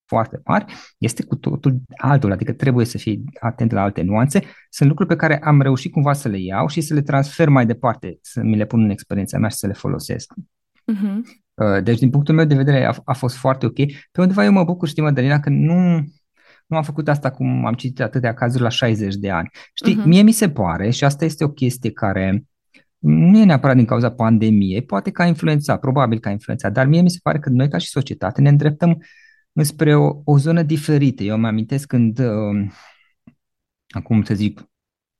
[0.09, 0.65] foarte mari,
[0.97, 4.43] este cu totul altul, adică trebuie să fii atent la alte nuanțe.
[4.69, 7.65] Sunt lucruri pe care am reușit cumva să le iau și să le transfer mai
[7.65, 10.33] departe, să mi le pun în experiența mea și să le folosesc.
[10.91, 11.15] Uh-huh.
[11.53, 13.75] Uh, deci, din punctul meu de vedere, a, a fost foarte ok.
[14.11, 16.03] Pe undeva eu mă bucur, știi, Madalina, că nu,
[16.67, 19.49] nu am făcut asta cum am citit atâtea cazuri la 60 de ani.
[19.73, 20.05] Știi, uh-huh.
[20.05, 22.43] mie mi se pare, și asta este o chestie care
[22.99, 26.85] nu e neapărat din cauza pandemiei, poate că a influențat, probabil că a influențat, dar
[26.85, 28.97] mie mi se pare că noi ca și societate ne îndreptăm
[29.63, 31.23] spre o, o zonă diferită.
[31.23, 32.71] Eu mă amintesc când, uh,
[33.89, 34.69] acum să zic,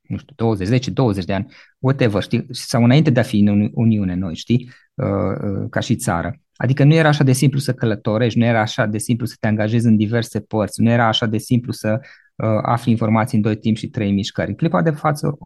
[0.00, 3.70] nu știu, 20, 10, 20 de ani, whatever, știi, sau înainte de a fi în
[3.74, 6.40] Uniune noi, știi, uh, uh, ca și țară.
[6.56, 9.46] Adică nu era așa de simplu să călătorești, nu era așa de simplu să te
[9.46, 12.00] angajezi în diverse părți, nu era așa de simplu să
[12.34, 14.48] uh, afli informații în doi timp și trei mișcări.
[14.48, 15.38] În clipa de față,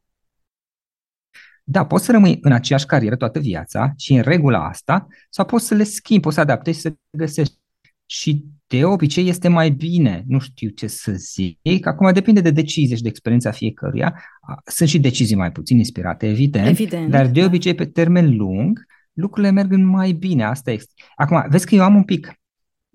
[1.64, 5.66] da, poți să rămâi în aceeași carieră toată viața și în regula asta, sau poți
[5.66, 7.58] să le schimbi, poți să adaptezi, să găsești
[8.06, 8.44] și
[8.76, 13.02] de obicei este mai bine, nu știu ce să zic, acum depinde de decizie și
[13.02, 14.22] de experiența fiecăruia,
[14.64, 17.46] sunt și decizii mai puțin inspirate, evident, evident dar de da.
[17.46, 20.92] obicei pe termen lung lucrurile merg mai bine, asta este.
[21.16, 22.40] Acum, vezi că eu am un pic,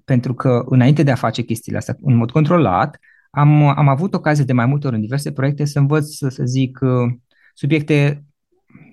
[0.06, 2.98] pentru că înainte de a face chestiile astea în mod controlat,
[3.30, 6.44] am, am avut ocazie de mai multe ori în diverse proiecte să învăț, să, să
[6.46, 7.14] zic, uh,
[7.54, 8.24] subiecte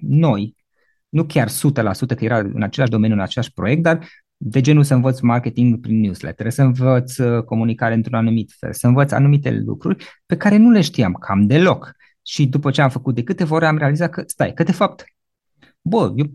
[0.00, 0.54] noi,
[1.08, 1.52] nu chiar 100%
[2.16, 6.00] că era în același domeniu, în același proiect, dar de genul să învăț marketing prin
[6.00, 10.70] newsletter, să învăț uh, comunicare într-un anumit fel, să învăț anumite lucruri pe care nu
[10.70, 11.92] le știam cam deloc.
[12.22, 15.04] Și după ce am făcut de câteva ori am realizat că, stai, că de fapt,
[15.80, 16.26] bă, eu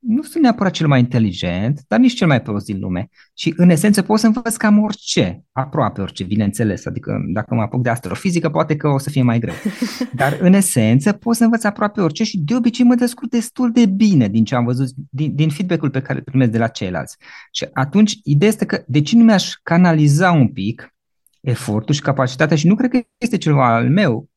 [0.00, 3.08] nu sunt neapărat cel mai inteligent, dar nici cel mai prost din lume.
[3.34, 6.86] Și în esență pot să învăț cam orice, aproape orice, bineînțeles.
[6.86, 9.54] Adică dacă mă apuc de astrofizică, poate că o să fie mai greu.
[10.12, 13.86] Dar în esență pot să învăț aproape orice și de obicei mă descurc destul de
[13.86, 17.16] bine din ce am văzut, din, din feedback-ul pe care îl primesc de la ceilalți.
[17.52, 20.94] Și atunci ideea este că de ce nu mi-aș canaliza un pic
[21.40, 24.28] efortul și capacitatea și nu cred că este ceva al meu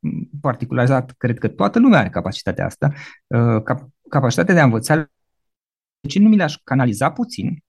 [0.41, 2.91] particularizat, cred că toată lumea are capacitatea asta,
[3.27, 3.77] uh,
[4.09, 5.07] capacitatea de a învăța
[6.03, 7.63] de ce nu mi le-aș canaliza puțin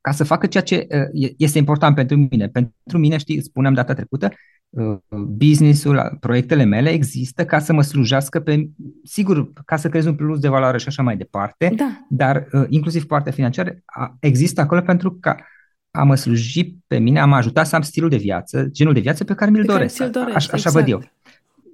[0.00, 2.48] ca să facă ceea ce uh, este important pentru mine?
[2.48, 4.32] Pentru mine, știi, spuneam data trecută,
[4.70, 8.68] uh, businessul, proiectele mele există ca să mă slujească pe,
[9.04, 12.06] sigur, ca să crezi un plus de valoare și așa mai departe, da.
[12.08, 13.76] dar uh, inclusiv partea financiară
[14.20, 15.34] există acolo pentru că
[15.90, 19.00] a mă sluji pe mine, a mă ajuta să am stilul de viață, genul de
[19.00, 19.96] viață pe care mi-l pe doresc.
[19.96, 20.74] Care dorești, așa, așa exact.
[20.74, 21.10] văd eu.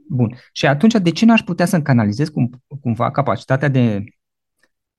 [0.09, 0.35] Bun.
[0.53, 4.05] Și atunci, de ce n-aș putea să-mi canalizez cum, cumva capacitatea de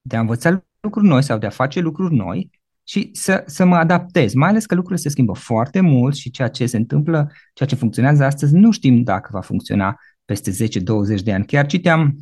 [0.02, 2.50] de a învăța lucruri noi sau de a face lucruri noi
[2.84, 6.48] și să, să mă adaptez, mai ales că lucrurile se schimbă foarte mult și ceea
[6.48, 11.34] ce se întâmplă, ceea ce funcționează astăzi, nu știm dacă va funcționa peste 10-20 de
[11.34, 11.46] ani.
[11.46, 12.18] Chiar citeam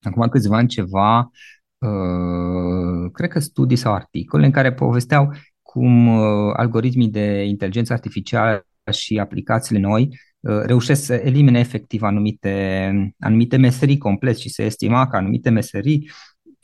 [0.00, 1.30] acum câțiva ani ceva,
[1.78, 8.66] uh, cred că studii sau articole în care povesteau cum uh, algoritmii de inteligență artificială
[8.92, 15.08] și aplicațiile noi uh, reușesc să elimine efectiv anumite, anumite meserii complet și se estima
[15.08, 16.10] că anumite meserii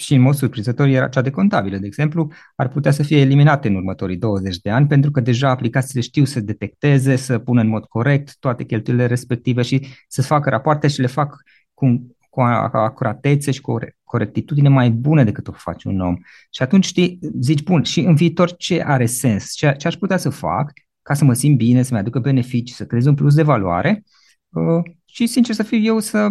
[0.02, 3.68] și în mod surprinzător era cea de contabilă, de exemplu, ar putea să fie eliminate
[3.68, 7.68] în următorii 20 de ani pentru că deja aplicațiile știu să detecteze, să pună în
[7.68, 11.36] mod corect toate cheltuielile respective și să facă rapoarte și le fac
[11.74, 16.16] cu, cu acuratețe și cu o corectitudine mai bună decât o face un om.
[16.50, 19.52] Și atunci știi, zici, bun, și în viitor ce are sens?
[19.52, 22.84] Ce, ce aș putea să fac ca să mă simt bine, să-mi aducă beneficii, să
[22.84, 24.02] creez un plus de valoare
[24.48, 26.28] uh, și, sincer să fiu eu, să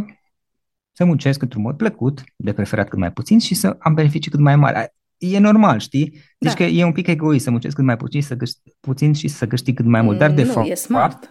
[0.91, 4.39] să muncesc într-un mod plăcut, de preferat cât mai puțin și să am beneficii cât
[4.39, 4.93] mai mari.
[5.17, 6.09] E normal, știi?
[6.37, 6.53] Deci da.
[6.53, 9.47] că e un pic egoist să muncesc cât mai puțin, să găști, puțin și să
[9.47, 10.67] câștig cât mai mult, dar de nu, fapt...
[10.67, 11.29] e smart.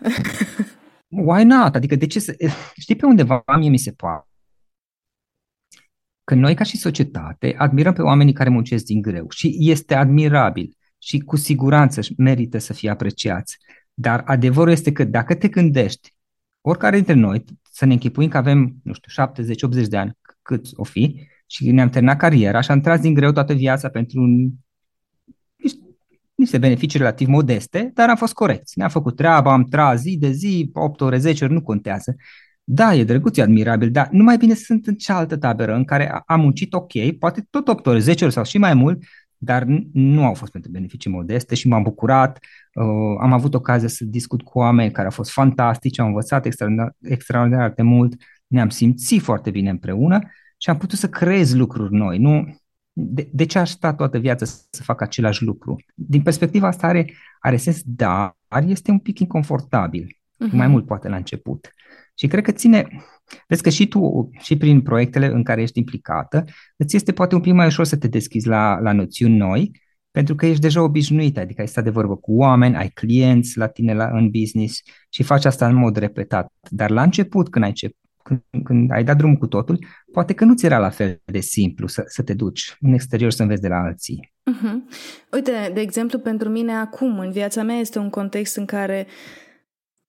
[1.27, 1.75] Why not?
[1.75, 2.37] Adică de ce să...
[2.81, 4.25] Știi pe undeva mie mi se pare
[6.31, 10.77] că noi ca și societate admirăm pe oamenii care muncesc din greu și este admirabil
[10.99, 13.57] și cu siguranță merită să fie apreciați.
[13.95, 16.15] Dar adevărul este că dacă te gândești,
[16.61, 17.45] oricare dintre noi,
[17.81, 19.25] să ne închipuim că avem, nu știu,
[19.85, 23.33] 70-80 de ani, cât o fi, și ne-am terminat cariera și am tras din greu
[23.33, 24.51] toată viața pentru un,
[25.57, 25.79] niște,
[26.35, 28.79] niște beneficii relativ modeste, dar am fost corecți.
[28.79, 32.17] Ne-am făcut treaba, am tras zi de zi, 8 ore, 10 ori, nu contează.
[32.65, 36.23] Da, e drăguț, e admirabil, dar nu mai bine sunt în cealaltă tabără în care
[36.27, 39.03] am muncit ok, poate tot 8 ore, 10 ori sau și mai mult,
[39.37, 42.39] dar nu au fost pentru beneficii modeste și m-am bucurat.
[42.73, 46.95] Uh, am avut ocazia să discut cu oameni care au fost fantastici, am învățat extraordinar,
[47.01, 48.15] extraordinar de mult,
[48.47, 50.19] ne-am simțit foarte bine împreună
[50.59, 52.19] și am putut să creez lucruri noi.
[52.19, 52.59] Nu,
[52.93, 55.77] de, de ce aș sta toată viața să fac același lucru?
[55.95, 60.53] Din perspectiva asta are, are sens, dar este un pic inconfortabil, uh-huh.
[60.53, 61.71] mai mult poate la început.
[62.15, 62.87] Și cred că ține,
[63.49, 66.45] vezi că și tu, și prin proiectele în care ești implicată,
[66.77, 69.71] îți este poate un pic mai ușor să te deschizi la, la noțiuni noi,
[70.11, 73.67] pentru că ești deja obișnuit, adică ai stat de vorbă cu oameni, ai clienți la
[73.67, 76.53] tine la, în business și faci asta în mod repetat.
[76.69, 77.73] Dar la început, când ai,
[78.23, 79.79] când, când ai dat drumul cu totul,
[80.13, 83.31] poate că nu ți era la fel de simplu să, să te duci în exterior
[83.31, 84.33] să înveți de la alții.
[84.51, 84.75] Uh-huh.
[85.33, 89.07] Uite, de exemplu, pentru mine acum, în viața mea, este un context în care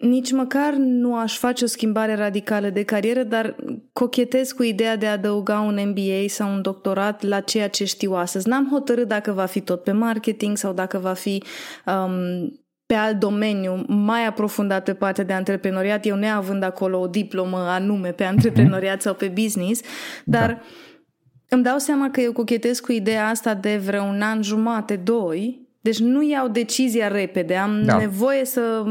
[0.02, 3.56] nici măcar nu aș face o schimbare radicală de carieră, dar
[3.94, 8.14] cochetez cu ideea de a adăuga un MBA sau un doctorat la ceea ce știu
[8.14, 8.48] astăzi.
[8.48, 11.44] N-am hotărât dacă va fi tot pe marketing sau dacă va fi
[11.86, 17.58] um, pe alt domeniu mai aprofundat pe partea de antreprenoriat, eu neavând acolo o diplomă
[17.58, 19.82] anume pe antreprenoriat sau pe business,
[20.26, 20.62] dar da.
[21.50, 26.00] îmi dau seama că eu cochetez cu ideea asta de vreun an jumate, doi, deci
[26.00, 27.98] nu iau decizia repede, am da.
[27.98, 28.84] nevoie să,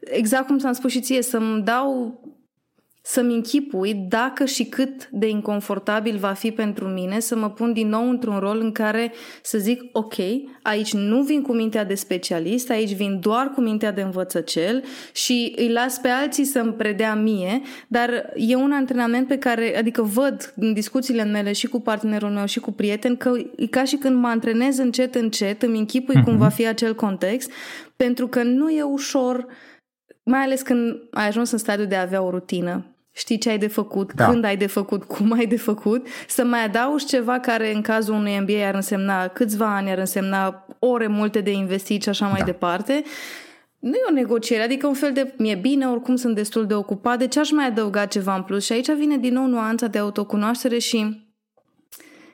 [0.00, 2.20] exact cum ți-am spus și ție, să-mi dau
[3.08, 7.88] să-mi închipui dacă și cât de inconfortabil va fi pentru mine să mă pun din
[7.88, 10.14] nou într-un rol în care să zic, ok,
[10.62, 15.52] aici nu vin cu mintea de specialist, aici vin doar cu mintea de învățăcel și
[15.56, 20.52] îi las pe alții să-mi predea mie, dar e un antrenament pe care, adică văd
[20.56, 24.16] în discuțiile mele și cu partenerul meu și cu prieteni că e ca și când
[24.16, 26.24] mă antrenez încet, încet, îmi închipui uh-huh.
[26.24, 27.50] cum va fi acel context,
[27.96, 29.46] pentru că nu e ușor
[30.22, 33.58] mai ales când ai ajuns în stadiul de a avea o rutină știi ce ai
[33.58, 34.28] de făcut, da.
[34.28, 38.14] când ai de făcut, cum ai de făcut, să mai adaugi ceva care în cazul
[38.14, 42.38] unui MBA ar însemna câțiva ani, ar însemna ore multe de investit și așa mai
[42.38, 42.44] da.
[42.44, 43.02] departe.
[43.78, 47.18] Nu e o negociere, adică un fel de mi-e bine, oricum sunt destul de ocupat,
[47.18, 48.64] de ce aș mai adăuga ceva în plus?
[48.64, 51.26] Și aici vine din nou nuanța de autocunoaștere și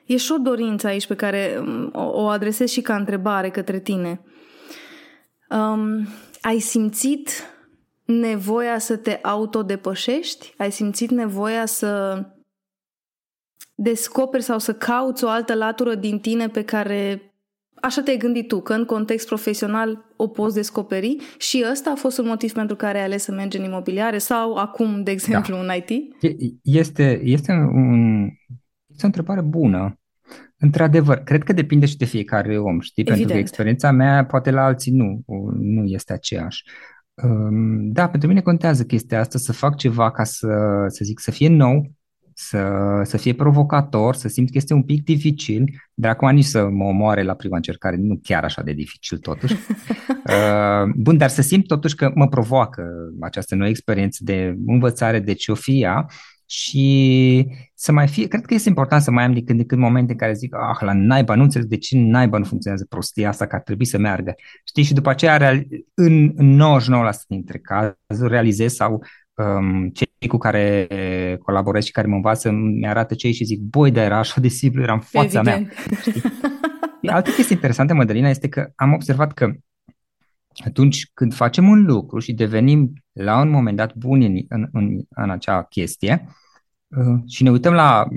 [0.05, 3.79] e și o dorință aici pe care um, o, o adresez și ca întrebare către
[3.79, 4.21] tine.
[5.49, 6.07] Um,
[6.41, 7.29] ai simțit
[8.05, 10.53] nevoia să te autodepășești?
[10.57, 12.23] Ai simțit nevoia să
[13.75, 17.21] descoperi sau să cauți o altă latură din tine pe care
[17.81, 22.17] așa te-ai gândit tu, că în context profesional o poți descoperi și ăsta a fost
[22.17, 25.61] un motiv pentru care ai ales să mergi în imobiliare sau acum, de exemplu, da.
[25.61, 26.15] în IT?
[26.63, 28.29] Este, este, un,
[28.87, 29.99] este o întrebare bună.
[30.57, 33.03] Într-adevăr, cred că depinde și de fiecare om, știi?
[33.03, 33.17] Evident.
[33.17, 35.23] Pentru că experiența mea poate la alții nu,
[35.57, 36.63] nu este aceeași.
[37.81, 40.47] Da, pentru mine contează chestia asta, să fac ceva ca să,
[40.87, 41.91] să zic, să fie nou,
[42.33, 42.67] să,
[43.03, 45.63] să fie provocator, să simt că este un pic dificil,
[45.93, 49.55] dar acum nici să mă omoare la prima încercare, nu chiar așa de dificil totuși.
[51.03, 52.83] Bun, dar să simt totuși că mă provoacă
[53.21, 56.05] această nouă experiență de învățare, de ce o fi ea
[56.45, 59.81] și să mai fie, cred că este important să mai am de când în când
[59.81, 63.29] momente în care zic, ah, la naiba, nu înțeleg de ce naiba nu funcționează prostia
[63.29, 64.35] asta, că ar trebui să meargă.
[64.65, 66.35] Știi, și după aceea, în 99%
[67.27, 70.87] dintre cazuri, realizez sau um, cei cu care
[71.43, 74.47] colaborez și care mă învață mi arată cei și zic, boi, dar era așa de
[74.47, 75.45] simplu, era în fața Evident.
[75.45, 75.99] mea.
[76.01, 76.21] Știi?
[77.01, 79.53] Altă chestie interesantă, Mădălina, este că am observat că
[80.63, 85.01] atunci când facem un lucru și devenim la un moment dat buni în, în, în,
[85.09, 86.27] în acea chestie
[86.87, 88.07] uh, și ne uităm la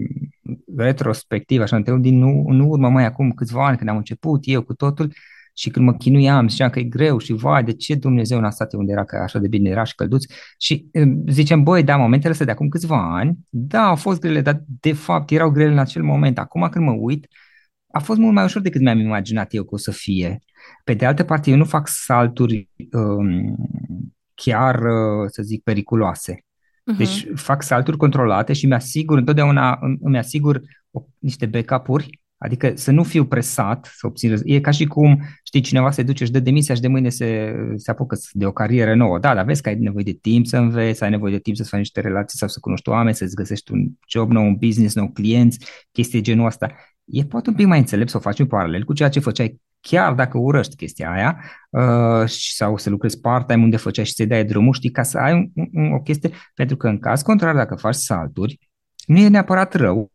[0.76, 4.40] retrospectiv, așa, ne uităm din nu, în urmă mai acum câțiva ani când am început
[4.44, 5.12] eu cu totul
[5.52, 8.72] și când mă chinuiam, ziceam că e greu și vai, de ce Dumnezeu n-a stat
[8.72, 10.24] unde era, că așa de bine era și călduț
[10.58, 14.40] și uh, zicem, băi, da, momentele astea de acum câțiva ani, da, au fost grele,
[14.40, 16.38] dar de fapt erau grele în acel moment.
[16.38, 17.26] Acum când mă uit,
[17.90, 20.38] a fost mult mai ușor decât mi-am imaginat eu că o să fie.
[20.84, 23.56] Pe de altă parte, eu nu fac salturi um,
[24.34, 26.34] chiar, uh, să zic, periculoase.
[26.34, 26.96] Uh-huh.
[26.96, 33.02] Deci fac salturi controlate și mi-asigur, întotdeauna îmi asigur o, niște backup-uri, adică să nu
[33.02, 34.36] fiu presat să obțin.
[34.44, 37.54] E ca și cum, știi, cineva se duce și dă demisia și de mâine se,
[37.76, 39.18] se apucă de o carieră nouă.
[39.18, 41.64] Da, dar vezi că ai nevoie de timp să înveți, ai nevoie de timp să
[41.64, 45.08] faci niște relații sau să cunoști oameni, să-ți găsești un job nou, un business nou,
[45.08, 45.58] clienți,
[45.92, 46.72] chestii genul ăsta
[47.10, 49.60] e poate un pic mai înțelept să o faci în paralel cu ceea ce făceai
[49.80, 51.40] chiar dacă urăști chestia aia
[51.70, 55.32] uh, sau să lucrezi part-time unde făceai și să-i dai drumul, știi, ca să ai
[55.32, 58.58] un, un, o chestie, pentru că în caz contrar, dacă faci salturi,
[59.06, 60.10] nu e neapărat rău,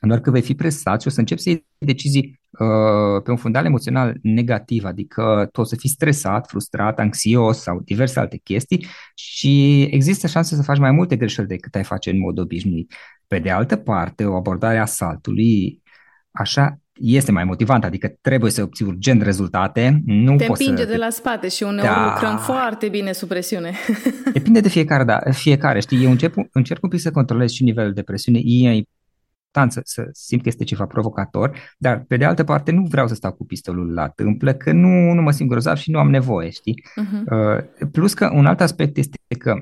[0.00, 3.36] doar că vei fi presat și o să începi să iei decizii uh, pe un
[3.36, 8.86] fundal emoțional negativ, adică tu o să fii stresat, frustrat, anxios sau diverse alte chestii
[9.14, 12.94] și există șanse să faci mai multe greșeli decât ai face în mod obișnuit.
[13.26, 15.82] Pe de altă parte, o abordare a saltului
[16.30, 20.02] așa este mai motivant, adică trebuie să obții urgent rezultate.
[20.04, 20.88] Nu te poți împinge să...
[20.88, 22.10] de la spate și uneori da.
[22.12, 23.72] lucrăm foarte bine sub presiune.
[24.32, 27.92] Depinde de fiecare, da, fiecare, știi, eu încep, încerc un pic să controlez și nivelul
[27.92, 28.84] de presiune, e
[29.54, 33.08] important să, să simt că este ceva provocator, dar pe de altă parte nu vreau
[33.08, 36.10] să stau cu pistolul la tâmplă, că nu, nu mă simt grozav și nu am
[36.10, 36.82] nevoie, știi?
[36.84, 37.22] Uh-huh.
[37.80, 39.54] Uh, plus că un alt aspect este că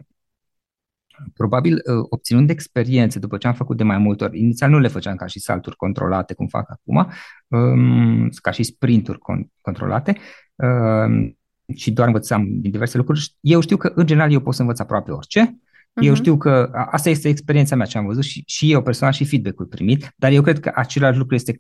[1.34, 4.88] probabil uh, obținând experiențe după ce am făcut de mai multe ori, inițial nu le
[4.88, 7.08] făceam ca și salturi controlate, cum fac acum,
[7.48, 10.16] um, ca și sprinturi con- controlate,
[10.54, 11.38] um,
[11.74, 13.34] și doar învățam din diverse lucruri.
[13.40, 15.56] Eu știu că, în general, eu pot să învăț aproape orice.
[15.56, 16.04] Uh-huh.
[16.04, 19.24] Eu știu că asta este experiența mea ce am văzut și, și eu personal și
[19.24, 21.56] feedback-ul primit, dar eu cred că același lucru este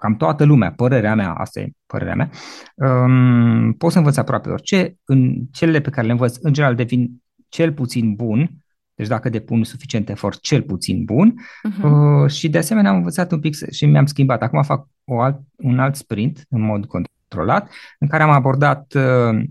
[0.00, 2.30] cam toată lumea, părerea mea, asta e părerea mea,
[2.74, 4.96] um, pot să învăț aproape orice.
[5.04, 8.50] În cele pe care le învăț, în general, devin cel puțin bun
[8.94, 11.34] deci dacă depun suficient efort, cel puțin bun.
[11.34, 11.82] Uh-huh.
[11.82, 14.42] Uh, și de asemenea am învățat un pic și mi-am schimbat.
[14.42, 19.42] Acum fac o alt, un alt sprint în mod controlat, în care am abordat uh,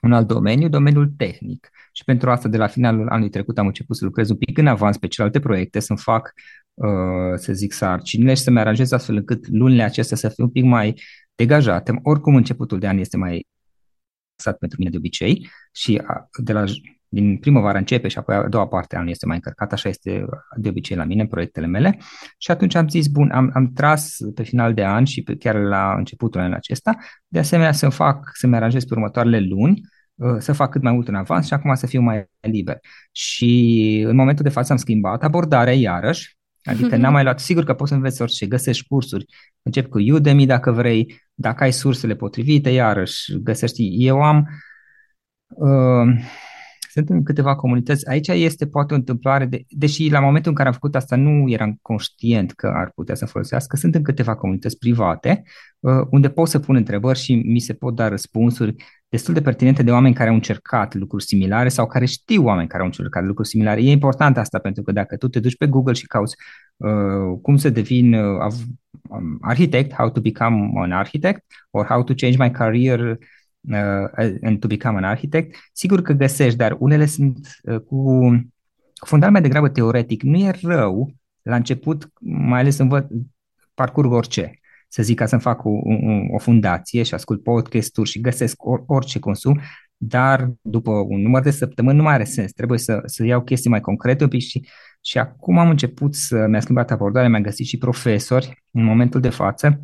[0.00, 1.70] un alt domeniu, domeniul tehnic.
[1.92, 4.66] Și pentru asta, de la finalul anului trecut, am început să lucrez un pic în
[4.66, 6.32] avans pe celelalte proiecte, să-mi fac,
[6.74, 10.64] uh, să zic, sarcinile și să-mi aranjez astfel încât lunile acestea să fie un pic
[10.64, 11.00] mai
[11.34, 12.00] degajate.
[12.02, 13.46] Oricum, începutul de an este mai
[14.58, 16.02] pentru mine de obicei și
[16.36, 16.64] de la
[17.12, 20.24] din primăvară începe și apoi a doua parte a anului este mai încărcată, așa este
[20.56, 21.98] de obicei la mine în proiectele mele.
[22.38, 25.54] Și atunci am zis, bun, am, am tras pe final de an și pe, chiar
[25.54, 26.96] la începutul anului acesta,
[27.26, 29.80] de asemenea să fac, să-mi aranjez pe următoarele luni,
[30.14, 32.78] uh, să fac cât mai mult în avans și acum să fiu mai liber.
[33.12, 37.74] Și în momentul de față am schimbat abordarea iarăși, Adică n-am mai luat, sigur că
[37.74, 39.24] poți să înveți orice, găsești cursuri,
[39.62, 44.06] încep cu Udemy dacă vrei, dacă ai sursele potrivite, iarăși găsești.
[44.06, 44.48] Eu am,
[45.46, 46.20] uh,
[46.92, 48.08] sunt în câteva comunități.
[48.08, 51.48] Aici este poate o întâmplare, de, deși la momentul în care am făcut asta nu
[51.48, 55.42] eram conștient că ar putea să folosească, sunt în câteva comunități private
[55.80, 58.74] uh, unde pot să pun întrebări și mi se pot da răspunsuri
[59.08, 62.80] destul de pertinente de oameni care au încercat lucruri similare sau care știu oameni care
[62.80, 63.82] au încercat lucruri similare.
[63.82, 66.36] E important asta pentru că dacă tu te duci pe Google și cauți
[66.76, 68.52] uh, cum să devin uh,
[69.08, 73.16] um, arhitect, how to become an architect or how to change my career uh,
[74.42, 78.20] and to become an architect, sigur că găsești, dar unele sunt uh, cu
[79.06, 80.22] fundal mai degrabă teoretic.
[80.22, 83.04] Nu e rău la început, mai ales învăț,
[83.74, 84.54] parcurg orice.
[84.88, 88.82] Să zic ca să-mi fac o, o, o fundație și ascult podcast-uri și găsesc or,
[88.86, 89.60] orice consum,
[89.96, 92.52] dar după un număr de săptămâni nu mai are sens.
[92.52, 94.68] Trebuie să, să iau chestii mai concrete un pic și,
[95.00, 99.28] și acum am început să mi-a schimbat abordarea, mi-am găsit și profesori în momentul de
[99.28, 99.80] față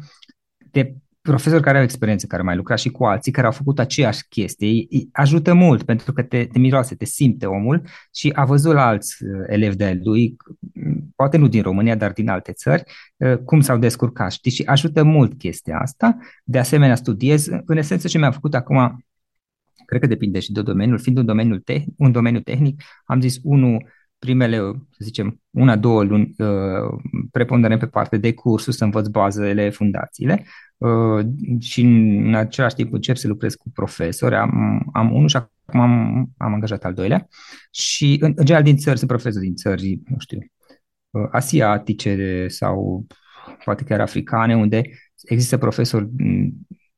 [0.70, 0.95] de
[1.27, 4.27] profesori care au experiență, care au mai lucrat și cu alții, care au făcut aceeași
[4.29, 7.83] chestie, ajută mult pentru că te, te miroase, te simte omul
[8.14, 10.37] și a văzut la alți uh, elevi de lui,
[11.16, 12.83] poate nu din România, dar din alte țări,
[13.16, 16.16] uh, cum s-au descurcat, știi, și ajută mult chestia asta.
[16.45, 19.05] De asemenea, studiez, în esență ce mi-am făcut acum,
[19.87, 23.39] cred că depinde și de domeniul, fiind un domeniu, te- un domeniu tehnic, am zis,
[23.43, 23.87] unul,
[24.18, 24.57] primele,
[24.91, 27.01] să zicem, una, două luni uh,
[27.31, 30.43] preponderent pe parte de cursul, să învăț bazele, fundațiile.
[30.43, 30.66] uh,
[31.61, 34.35] și în același timp încep să lucrez cu profesori.
[34.35, 37.29] Am, am unul și acum am, am angajat al doilea
[37.70, 40.39] și în, în general din țări, sunt profesori din țări, nu știu,
[41.11, 43.07] uh, asiatice sau
[43.64, 44.83] poate chiar africane, unde
[45.22, 46.09] există profesori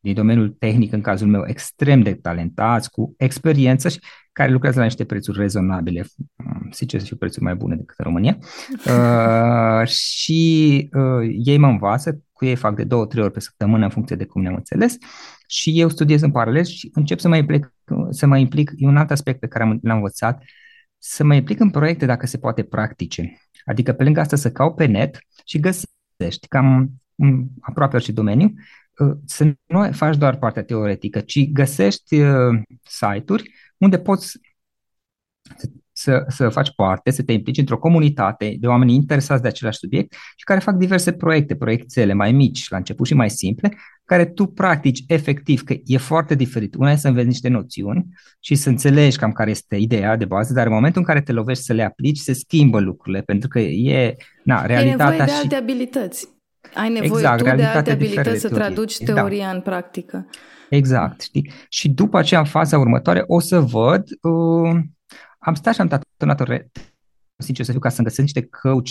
[0.01, 4.01] din domeniul tehnic, în cazul meu, extrem de talentați, cu experiență și
[4.33, 6.07] care lucrează la niște prețuri rezonabile,
[6.73, 8.39] zice să fiu prețuri mai bune decât în România,
[8.87, 13.85] uh, și uh, ei mă învață, cu ei fac de două, trei ori pe săptămână
[13.85, 14.97] în funcție de cum ne-am înțeles
[15.47, 17.73] și eu studiez în paralel și încep să mă implic,
[18.11, 20.43] să mă implic, e un alt aspect pe care l-am învățat,
[20.99, 23.39] să mă implic în proiecte dacă se poate practice.
[23.65, 26.49] Adică pe lângă asta să caut pe net și găsești.
[26.49, 26.91] Cam
[27.61, 28.63] aproape orice domeniu, uh,
[29.25, 34.39] să nu faci doar partea teoretică, ci găsești uh, site-uri unde poți
[35.93, 40.13] să, să faci parte, să te implici într-o comunitate de oameni interesați de același subiect
[40.13, 44.47] și care fac diverse proiecte, proiectele mai mici la început și mai simple, care tu
[44.47, 46.75] practici efectiv, că e foarte diferit.
[46.75, 48.07] Una e să înveți niște noțiuni
[48.41, 51.33] și să înțelegi cam care este ideea de bază, dar în momentul în care te
[51.33, 55.33] lovești să le aplici, se schimbă lucrurile, pentru că e, na, realitatea e nevoie de
[55.33, 55.41] și...
[55.43, 56.38] alte abilități.
[56.75, 59.13] Ai nevoie exact, tu de alte abilități să traduci da.
[59.13, 59.55] teoria da.
[59.55, 60.27] în practică.
[60.71, 61.53] Exact, știi?
[61.69, 64.81] Și după aceea, în faza următoare, o să văd, uh,
[65.39, 66.41] am stat și am tatonat
[67.39, 68.89] sincer să fiu, ca să găsesc niște coach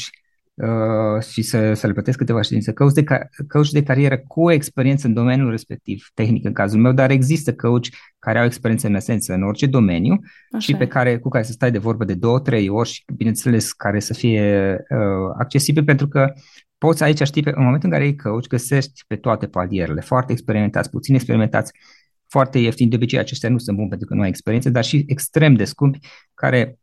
[0.53, 3.03] uh, și să, să le plătesc câteva ședințe, coach de,
[3.47, 7.86] coach de carieră cu experiență în domeniul respectiv, tehnic în cazul meu, dar există coach
[8.19, 10.19] care au experiență în esență în orice domeniu
[10.51, 13.03] Așa și pe care, cu care să stai de vorbă de două, trei ori și,
[13.15, 16.34] bineînțeles, care să fie uh, accesibil pentru că
[16.78, 20.32] poți aici, știi, pe, în momentul în care ei coach, găsești pe toate palierele, foarte
[20.32, 21.71] experimentați, puțin experimentați,
[22.28, 25.03] foarte ieftini, de obicei aceștia nu sunt buni pentru că nu ai experiență, dar și
[25.07, 25.99] extrem de scumpi,
[26.34, 26.80] care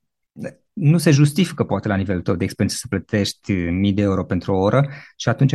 [0.73, 4.53] nu se justifică poate la nivelul tău de experiență să plătești mii de euro pentru
[4.53, 5.55] o oră și atunci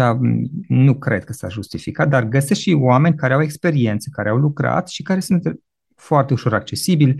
[0.68, 4.90] nu cred că s-a justificat, dar găsești și oameni care au experiență, care au lucrat
[4.90, 5.60] și care sunt
[5.96, 7.16] foarte ușor accesibili,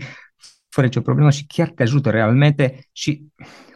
[0.68, 3.26] fără nicio problemă și chiar te ajută realmente și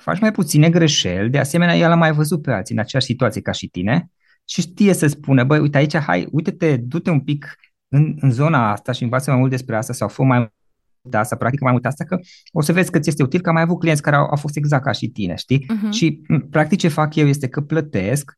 [0.05, 3.40] faci mai puține greșeli, de asemenea el a mai văzut pe alții în aceeași situație
[3.40, 4.11] ca și tine
[4.44, 7.57] și știe să spună, băi, uite aici, hai, uite-te, du-te un pic
[7.88, 11.36] în, în zona asta și învață mai mult despre asta sau fă mai mult asta,
[11.36, 12.18] practică mai mult asta, că
[12.52, 14.36] o să vezi că ți este util, că am mai avut clienți care au, au
[14.36, 15.64] fost exact ca și tine, știi?
[15.64, 15.90] Uh-huh.
[15.90, 18.32] Și practic ce fac eu este că plătesc,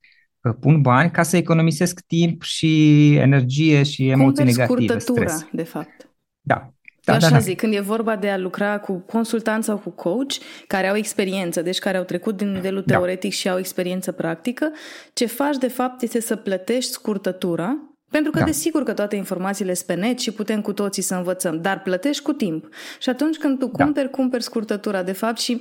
[0.61, 5.47] pun bani ca să economisesc timp și energie și emoții negative, stres.
[5.53, 6.11] de fapt.
[6.41, 6.75] Da,
[7.07, 7.41] da, Eu așa da, da.
[7.41, 10.33] zic, când e vorba de a lucra cu consultanți sau cu coach
[10.67, 12.95] care au experiență, deci care au trecut din nivelul da.
[12.95, 14.73] teoretic și au experiență practică,
[15.13, 17.79] ce faci de fapt este să plătești scurtătura,
[18.11, 18.45] pentru că da.
[18.45, 22.23] desigur că toate informațiile sunt pe net și putem cu toții să învățăm, dar plătești
[22.23, 22.69] cu timp.
[23.01, 23.85] Și atunci când tu da.
[23.85, 24.17] cumperi, da.
[24.17, 25.61] cumperi scurtătura, de fapt, și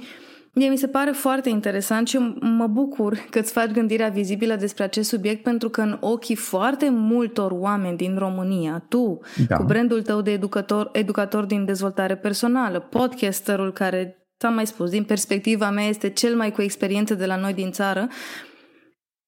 [0.57, 4.83] Mie mi se pare foarte interesant și mă bucur că îți faci gândirea vizibilă despre
[4.83, 9.55] acest subiect pentru că în ochii foarte multor oameni din România, tu, da.
[9.55, 15.03] cu brandul tău de educator, educator din dezvoltare personală, podcasterul care, ți-am mai spus, din
[15.03, 18.07] perspectiva mea este cel mai cu experiență de la noi din țară,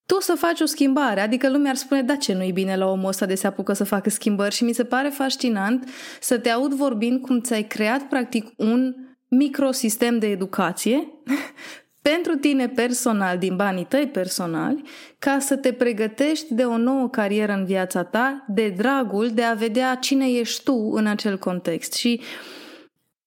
[0.05, 1.19] tu să faci o schimbare.
[1.19, 3.83] Adică lumea ar spune, da, ce nu-i bine la omul ăsta de se apucă să
[3.83, 8.45] facă schimbări și mi se pare fascinant să te aud vorbind cum ți-ai creat practic
[8.57, 8.93] un
[9.29, 11.07] microsistem de educație
[12.09, 14.83] pentru tine personal, din banii tăi personali,
[15.19, 19.53] ca să te pregătești de o nouă carieră în viața ta, de dragul de a
[19.53, 21.93] vedea cine ești tu în acel context.
[21.93, 22.21] Și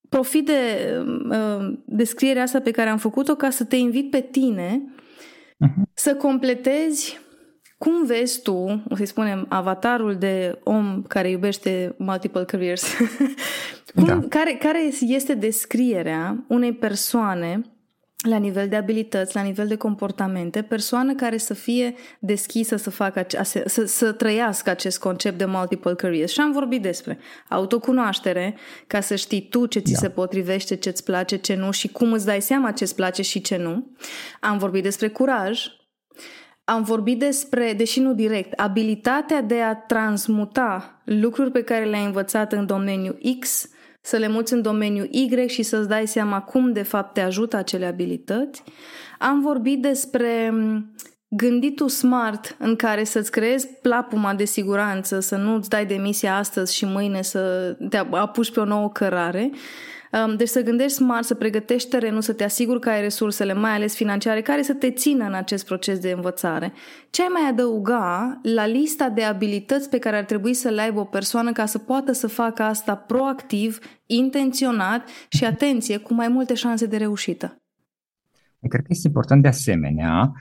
[0.09, 0.91] profit de
[1.31, 4.83] uh, descrierea asta pe care am făcut-o ca să te invit pe tine
[5.67, 5.93] uh-huh.
[5.95, 7.21] să completezi
[7.85, 12.85] cum vezi tu, o să-i spunem, avatarul de om care iubește multiple careers,
[13.95, 14.21] cum, da.
[14.29, 17.63] care, care este descrierea unei persoane
[18.29, 23.27] la nivel de abilități, la nivel de comportamente, persoană care să fie deschisă să facă
[23.43, 26.33] să, să, să trăiască acest concept de multiple careers.
[26.33, 27.19] Și am vorbit despre
[27.49, 28.57] autocunoaștere,
[28.87, 29.99] ca să știi tu ce ți da.
[29.99, 33.23] se potrivește, ce îți place, ce nu și cum îți dai seama ce îți place
[33.23, 33.87] și ce nu.
[34.41, 35.67] Am vorbit despre curaj,
[36.71, 42.53] am vorbit despre, deși nu direct, abilitatea de a transmuta lucruri pe care le-ai învățat
[42.53, 43.69] în domeniul X,
[44.01, 47.57] să le muți în domeniul Y și să-ți dai seama cum de fapt te ajută
[47.57, 48.63] acele abilități.
[49.19, 50.53] Am vorbit despre
[51.29, 56.85] gânditul smart în care să-ți creezi plapuma de siguranță, să nu-ți dai demisia astăzi și
[56.85, 59.51] mâine să te apuci pe o nouă cărare.
[60.37, 63.95] Deci să gândești smart, să pregătești terenul, să te asiguri că ai resursele, mai ales
[63.95, 66.73] financiare, care să te țină în acest proces de învățare.
[67.11, 71.01] Ce ai mai adăuga la lista de abilități pe care ar trebui să le aibă
[71.01, 76.55] o persoană ca să poată să facă asta proactiv, intenționat și, atenție, cu mai multe
[76.55, 77.63] șanse de reușită?
[78.69, 80.33] Cred că este important de asemenea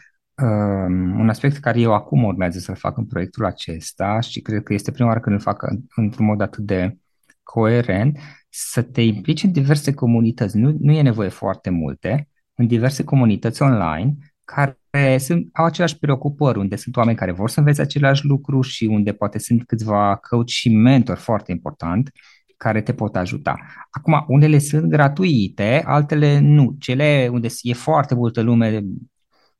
[0.41, 4.73] um, un aspect care eu acum urmează să-l fac în proiectul acesta și cred că
[4.73, 5.65] este prima oară când îl fac
[5.95, 6.97] într-un mod atât de
[7.43, 8.17] coerent,
[8.49, 10.57] să te implici în diverse comunități.
[10.57, 16.59] Nu, nu e nevoie foarte multe, în diverse comunități online care sunt, au aceleași preocupări,
[16.59, 20.47] unde sunt oameni care vor să învețe același lucru și unde poate sunt câțiva coach
[20.47, 22.11] și mentori foarte important
[22.57, 23.55] care te pot ajuta.
[23.89, 26.75] Acum, unele sunt gratuite, altele nu.
[26.79, 28.83] Cele unde e foarte multă lume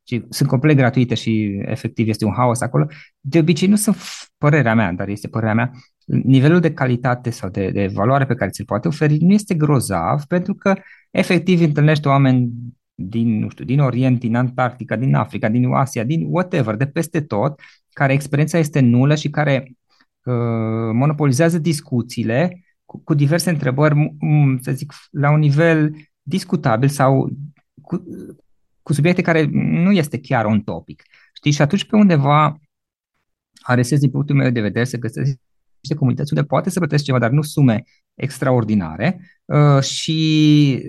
[0.04, 2.86] și sunt complet gratuite și efectiv este un haos acolo,
[3.20, 3.98] de obicei nu sunt
[4.38, 5.72] părerea mea, dar este părerea mea,
[6.10, 10.24] nivelul de calitate sau de, de valoare pe care ți-l poate oferi nu este grozav,
[10.24, 10.76] pentru că
[11.12, 12.52] efectiv întâlnești oameni
[12.96, 17.22] din, nu știu, din Orient, din Antarctica, din Africa, din Asia, din whatever, de peste
[17.22, 17.60] tot,
[17.94, 19.72] care experiența este nulă și care
[20.24, 20.34] uh,
[20.94, 24.16] monopolizează discuțiile cu, cu diverse întrebări,
[24.62, 27.30] să zic, la un nivel discutabil sau
[27.82, 28.04] cu,
[28.82, 31.04] cu subiecte care nu este chiar un topic.
[31.34, 31.52] Știi?
[31.52, 32.60] Și atunci pe undeva
[33.62, 35.38] aresez din punctul meu de vedere să găsesc
[35.82, 40.82] niște comunități unde poate să plătesc ceva, dar nu sume extraordinare uh, și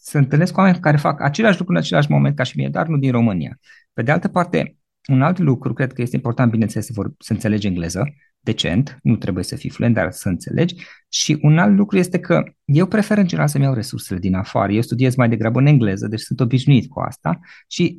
[0.00, 2.86] să întâlnesc cu oameni care fac același lucru în același moment ca și mine, dar
[2.86, 3.58] nu din România.
[3.92, 4.76] Pe de altă parte,
[5.08, 9.16] un alt lucru, cred că este important, bineînțeles, să, vor, să înțelegi engleză decent, nu
[9.16, 10.74] trebuie să fii fluent, dar să înțelegi.
[11.08, 14.72] Și un alt lucru este că eu prefer în general să-mi iau resursele din afară.
[14.72, 17.40] Eu studiez mai degrabă în engleză, deci sunt obișnuit cu asta.
[17.68, 17.98] Și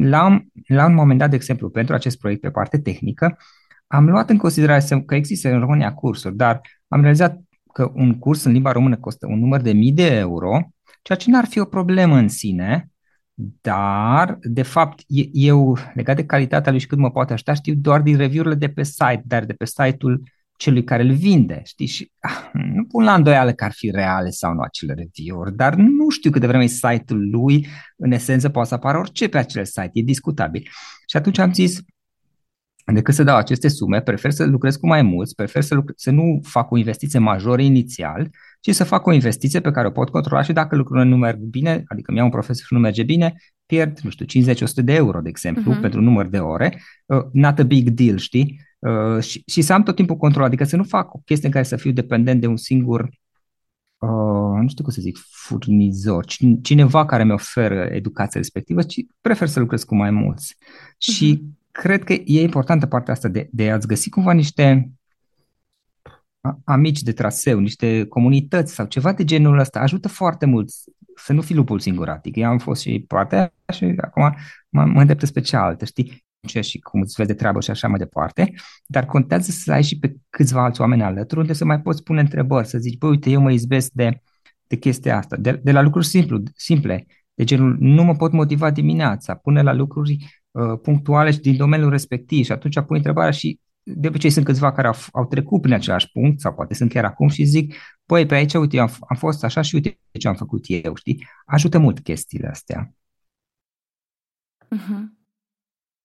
[0.00, 3.36] la, la un moment dat, de exemplu, pentru acest proiect pe parte tehnică,
[3.92, 7.40] am luat în considerare că există în România cursuri, dar am realizat
[7.72, 10.70] că un curs în limba română costă un număr de mii de euro,
[11.02, 12.90] ceea ce n-ar fi o problemă în sine,
[13.60, 18.00] dar, de fapt, eu, legat de calitatea lui și cât mă poate ajuta, știu doar
[18.00, 20.22] din review-urile de pe site, dar de pe site-ul
[20.56, 21.86] celui care îl vinde, știi?
[21.86, 25.74] Și ah, nu pun la îndoială că ar fi reale sau nu acele review-uri, dar
[25.74, 27.66] nu știu cât de vreme e site-ul lui,
[27.96, 30.68] în esență poate să apară orice pe acel site, e discutabil.
[31.06, 31.80] Și atunci am zis,
[32.94, 36.10] decât să dau aceste sume, prefer să lucrez cu mai mulți, prefer să, lucrez, să
[36.10, 38.30] nu fac o investiție majoră inițial,
[38.60, 41.38] ci să fac o investiție pe care o pot controla și dacă lucrurile nu merg
[41.38, 43.34] bine, adică mi-au un profesor și nu merge bine,
[43.66, 45.80] pierd, nu știu, 50-100 de euro, de exemplu, uh-huh.
[45.80, 48.60] pentru un număr de ore, uh, not a big deal, știi?
[48.78, 51.52] Uh, și, și să am tot timpul control, adică să nu fac o chestie în
[51.52, 53.00] care să fiu dependent de un singur,
[53.98, 56.24] uh, nu știu cum să zic, furnizor,
[56.62, 60.54] cineva care mi oferă educația respectivă, ci prefer să lucrez cu mai mulți.
[60.54, 60.98] Uh-huh.
[60.98, 64.90] Și cred că e importantă partea asta de, de a-ți găsi cumva niște
[66.64, 70.70] amici de traseu, niște comunități sau ceva de genul ăsta, ajută foarte mult
[71.14, 72.36] să nu fii lupul singuratic.
[72.36, 74.34] Eu am fost și partea și acum
[74.68, 76.28] mă, mă îndrept spre cealaltă, știi?
[76.60, 78.52] și cum îți vezi de treabă și așa mai departe,
[78.86, 82.20] dar contează să ai și pe câțiva alți oameni alături unde să mai poți pune
[82.20, 84.22] întrebări, să zici, băi, uite, eu mă izbesc de,
[84.66, 88.70] de chestia asta, de, de la lucruri simplu, simple, de genul, nu mă pot motiva
[88.70, 90.28] dimineața, pune la lucruri uh,
[90.82, 94.86] punctuale și din domeniul respectiv și atunci pui întrebarea și de obicei sunt câțiva care
[94.86, 97.74] au, au trecut prin același punct sau poate sunt chiar acum și zic,
[98.06, 101.26] păi pe aici, uite, am, am fost așa și uite ce am făcut eu, știi?
[101.46, 102.94] Ajută mult chestiile astea.
[104.76, 105.18] Uh-huh.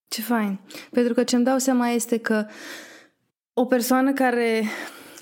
[0.08, 0.60] Ce fain.
[0.92, 2.46] Pentru că ce-mi dau seama este că
[3.54, 4.64] o persoană care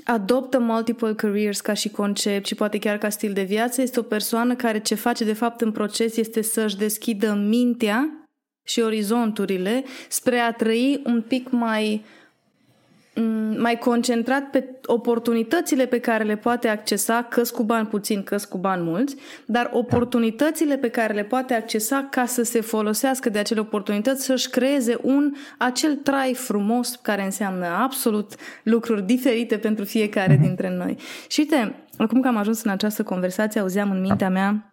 [0.04, 4.04] adoptă multiple careers ca și concept și poate chiar ca stil de viață este o
[4.04, 8.23] persoană care ce face de fapt în proces este să-și deschidă mintea
[8.64, 12.06] și orizonturile spre a trăi un pic mai
[13.16, 18.46] Mm, mai concentrat pe oportunitățile pe care le poate accesa, căs cu bani puțin, căs
[18.46, 23.40] cu bani mulți, dar oportunitățile pe care le poate accesa ca să se folosească de
[23.40, 28.34] acele oportunități, să-și creeze un acel trai frumos care înseamnă absolut
[28.64, 30.42] lucruri diferite pentru fiecare mm-hmm.
[30.42, 30.98] dintre noi.
[31.28, 34.73] Și uite, acum că am ajuns în această conversație, auzeam în mintea mea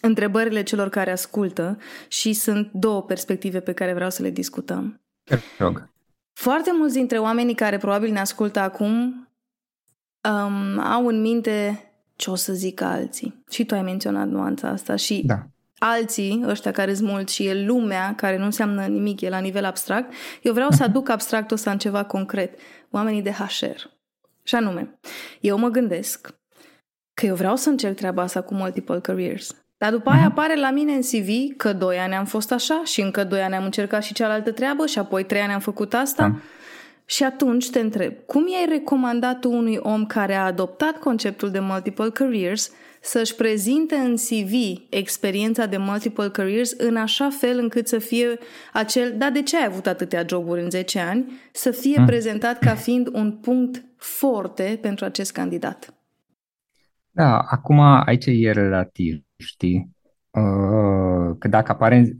[0.00, 1.78] întrebările celor care ascultă
[2.08, 5.00] și sunt două perspective pe care vreau să le discutăm.
[5.58, 5.90] rog.
[6.32, 8.90] Foarte mulți dintre oamenii care probabil ne ascultă acum
[10.28, 11.80] um, au în minte
[12.16, 13.42] ce o să zic alții.
[13.50, 15.46] Și tu ai menționat nuanța asta și da.
[15.78, 19.64] alții, ăștia care sunt mulți și e lumea care nu înseamnă nimic, e la nivel
[19.64, 20.12] abstract,
[20.42, 22.58] eu vreau să aduc abstractul ăsta în ceva concret.
[22.90, 23.94] Oamenii de HR.
[24.42, 24.98] Și anume,
[25.40, 26.34] eu mă gândesc
[27.14, 29.65] că eu vreau să încerc treaba asta cu multiple careers.
[29.78, 33.00] Dar după aia apare la mine în CV că doi ani am fost așa și
[33.00, 36.28] încă doi ani am încercat și cealaltă treabă și apoi trei ani am făcut asta.
[36.28, 36.40] Da.
[37.04, 41.58] Și atunci te întreb, cum i-ai recomandat tu unui om care a adoptat conceptul de
[41.58, 42.70] multiple careers
[43.00, 44.52] să-și prezinte în CV
[44.90, 48.38] experiența de multiple careers în așa fel încât să fie
[48.72, 52.06] acel, da, de ce ai avut atâtea joburi în 10 ani, să fie mm.
[52.06, 55.94] prezentat ca fiind un punct forte pentru acest candidat?
[57.10, 59.96] Da, acum aici e relativ știi?
[60.36, 62.16] uh, că dacă apare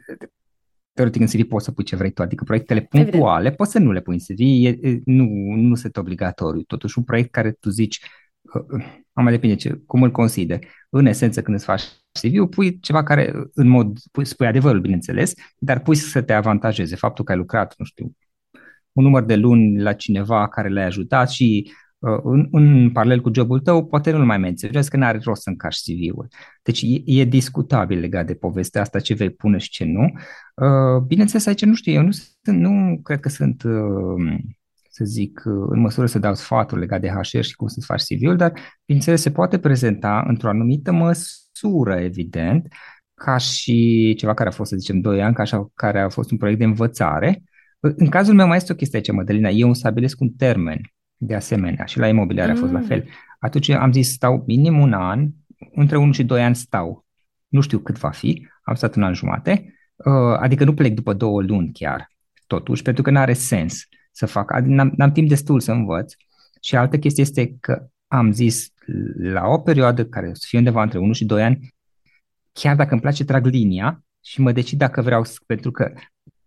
[0.93, 3.57] teoretic în CV poți să pui ce vrei tu, adică proiectele punctuale Evident.
[3.57, 6.63] poți să nu le pui în CV, e, nu, nu sunt obligatoriu.
[6.63, 8.01] Totuși un proiect care tu zici,
[8.41, 10.69] uh, uh mai depinde ce, cum îl consideri.
[10.91, 11.83] În esență când îți faci
[12.21, 16.97] CV-ul, pui ceva care în mod, pui, spui adevărul, bineînțeles, dar pui să te avantajeze
[16.97, 18.17] faptul că ai lucrat, nu știu,
[18.93, 23.31] un număr de luni la cineva care le-ai ajutat și uh, în, în paralel cu
[23.35, 26.29] jobul tău, poate nu-l mai menționezi că n-are rost să încași CV-ul.
[26.63, 30.03] Deci e, e discutabil legat de povestea asta, ce vei pune și ce nu.
[30.55, 34.39] Uh, bineînțeles, aici nu știu, eu nu, sunt, nu cred că sunt, uh,
[34.91, 38.37] să zic, în măsură să dau sfaturi legat de HR și cum să-ți faci CV-ul,
[38.37, 38.53] dar,
[38.85, 42.69] bineînțeles, se poate prezenta într-o anumită măsură, evident,
[43.15, 46.31] ca și ceva care a fost, să zicem, 2 ani, ca așa, care a fost
[46.31, 47.43] un proiect de învățare,
[47.81, 49.49] în cazul meu mai este o chestie aici, Mădălina.
[49.49, 50.81] Eu îmi stabilesc un termen
[51.17, 52.57] de asemenea și la imobiliare mm.
[52.57, 52.87] a fost la mm.
[52.87, 53.09] fel.
[53.39, 55.29] Atunci am zis stau minim un an,
[55.75, 57.05] între 1 și 2 ani stau.
[57.49, 61.13] Nu știu cât va fi, am stat un an jumate, uh, adică nu plec după
[61.13, 62.11] două luni chiar,
[62.47, 66.13] totuși, pentru că nu are sens să fac, n-am, n-am timp destul să învăț.
[66.61, 68.73] Și altă chestie este că am zis
[69.17, 71.75] la o perioadă care o să fie undeva între 1 și 2 ani,
[72.53, 75.93] chiar dacă îmi place, trag linia și mă decid dacă vreau, pentru că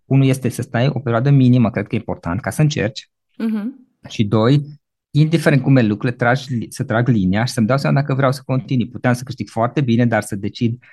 [0.06, 3.10] unul este să stai o perioadă minimă, cred că e important, ca să încerci.
[3.34, 3.89] Uh-huh.
[4.08, 4.80] Și doi,
[5.12, 8.41] indiferent cum e lucrurile, tragi, să trag linia și să-mi dau seama dacă vreau să
[8.45, 8.88] continui.
[8.88, 10.84] Puteam să câștig foarte bine, dar să decid,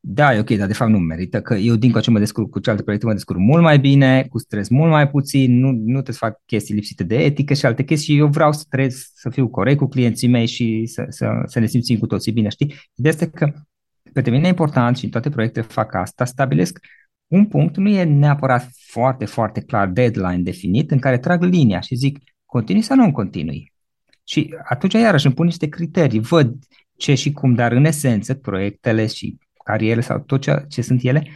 [0.00, 2.58] da, e ok, dar de fapt nu merită, că eu din ce mă descurc cu
[2.58, 6.14] cealaltă proiecte, mă descurc mult mai bine, cu stres mult mai puțin, nu, nu trebuie
[6.14, 9.30] să fac chestii lipsite de etică și alte chestii și eu vreau să trăiesc, să
[9.30, 12.74] fiu corect cu clienții mei și să, să, să ne simțim cu toții bine, știi?
[12.94, 13.52] Ideea este că
[14.12, 16.78] pe mine e important și în toate proiectele fac asta, stabilesc
[17.26, 21.94] un punct nu e neapărat foarte, foarte clar deadline definit în care trag linia și
[21.94, 22.18] zic
[22.52, 23.72] continui sau nu continui.
[24.24, 26.54] Și atunci iarăși îmi pun niște criterii, văd
[26.96, 31.26] ce și cum, dar în esență proiectele și carierele sau tot ce, ce sunt ele,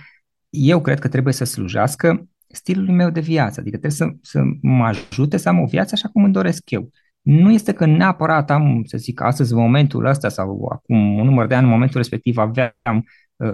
[0.50, 4.84] eu cred că trebuie să slujească stilului meu de viață, adică trebuie să, să mă
[4.84, 6.90] ajute să am o viață așa cum îmi doresc eu.
[7.20, 11.46] Nu este că neapărat am, să zic, astăzi, în momentul ăsta sau acum un număr
[11.46, 13.02] de ani, în momentul respectiv aveam Uh,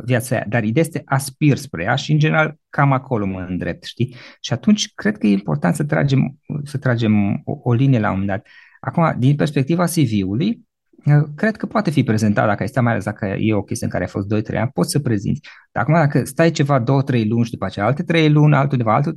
[0.04, 3.84] viața aia, dar ideea este aspir spre ea și în general cam acolo mă îndrept,
[3.84, 4.14] știi?
[4.40, 8.18] Și atunci cred că e important să tragem, să tragem o, o linie la un
[8.18, 8.46] moment dat.
[8.80, 10.60] Acum, din perspectiva CV-ului,
[11.04, 13.92] uh, cred că poate fi prezentat, dacă este mai ales dacă e o chestie în
[13.92, 15.40] care ai fost 2-3 ani, poți să prezinți.
[15.72, 16.84] Dar acum, dacă stai ceva 2-3
[17.28, 19.16] luni și după aceea alte 3 luni, altul de altul,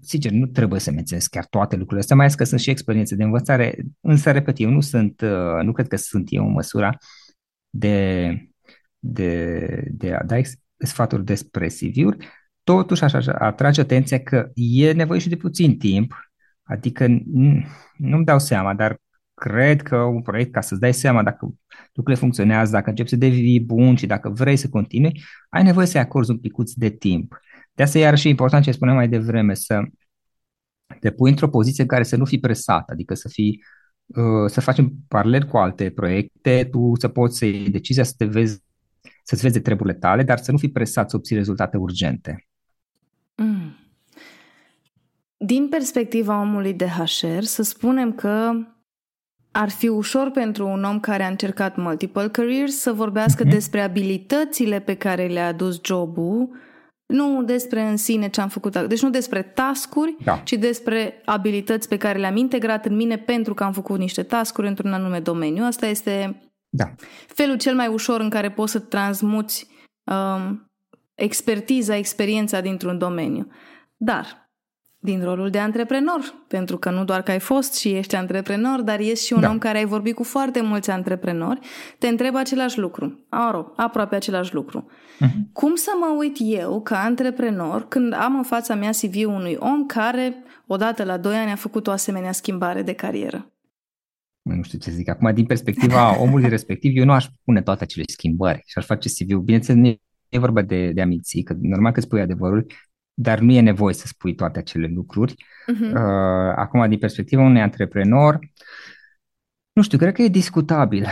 [0.00, 3.14] Sincer, nu trebuie să menționez chiar toate lucrurile astea, mai ales că sunt și experiențe
[3.14, 6.96] de învățare, însă, repet, eu nu sunt, uh, nu cred că sunt eu în măsura
[7.70, 8.49] de
[9.00, 10.36] de, de a da
[10.76, 12.28] sfaturi despre CV-uri,
[12.62, 16.14] totuși aș atrage atenția că e nevoie și de puțin timp,
[16.62, 17.06] adică
[17.96, 19.00] nu-mi dau seama, dar
[19.34, 21.54] cred că un proiect, ca să-ți dai seama dacă
[21.92, 26.00] lucrurile funcționează, dacă începi să devii bun și dacă vrei să continui, ai nevoie să-i
[26.00, 27.40] acorzi un picuț de timp.
[27.72, 29.82] De asta e iarăși important ce spuneam mai devreme, să
[31.00, 33.62] te pui într-o poziție în care să nu fii presat, adică să fii
[34.06, 38.24] uh, să facem paralel cu alte proiecte, tu să poți să iei decizia să te
[38.24, 38.62] vezi
[39.30, 42.48] să-ți vezi de treburile tale, dar să nu fii presat să obții rezultate urgente.
[43.34, 43.76] Mm.
[45.36, 48.52] Din perspectiva omului de HR, să spunem că
[49.50, 53.50] ar fi ușor pentru un om care a încercat multiple careers să vorbească mm-hmm.
[53.50, 56.48] despre abilitățile pe care le-a adus jobul,
[57.06, 58.78] nu despre în sine ce am făcut.
[58.78, 60.40] Deci nu despre tascuri, da.
[60.44, 64.68] ci despre abilități pe care le-am integrat în mine pentru că am făcut niște tascuri
[64.68, 65.64] într-un anume domeniu.
[65.64, 66.40] Asta este
[66.70, 66.94] da.
[67.26, 69.66] Felul cel mai ușor în care poți să transmuți
[70.04, 70.70] um,
[71.14, 73.48] expertiza, experiența dintr-un domeniu.
[73.96, 74.50] Dar,
[74.98, 79.00] din rolul de antreprenor, pentru că nu doar că ai fost și ești antreprenor, dar
[79.00, 79.50] ești și un da.
[79.50, 81.60] om care ai vorbit cu foarte mulți antreprenori,
[81.98, 83.24] te întreb același lucru.
[83.28, 84.90] Aro, aproape același lucru.
[84.90, 85.52] Uh-huh.
[85.52, 89.86] Cum să mă uit eu, ca antreprenor, când am în fața mea CV-ul unui om
[89.86, 93.50] care, odată la doi ani, a făcut o asemenea schimbare de carieră?
[94.56, 98.04] Nu știu ce zic acum, din perspectiva omului respectiv, eu nu aș pune toate acele
[98.06, 99.40] schimbări și aș face CV-ul.
[99.40, 99.96] Bineînțeles, nu
[100.28, 102.66] e vorba de, de aminții, că normal că spui adevărul,
[103.14, 105.34] dar nu e nevoie să spui toate acele lucruri.
[105.34, 105.92] Uh-huh.
[105.92, 108.38] Uh, acum, din perspectiva unui antreprenor,
[109.72, 111.06] nu știu, cred că e discutabil.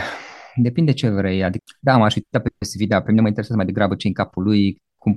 [0.55, 1.43] Depinde ce vrei.
[1.43, 4.13] Adică, da, m-aș uita pe CV, dar pe mine mă interesează mai degrabă ce în
[4.13, 5.15] capul lui, cum,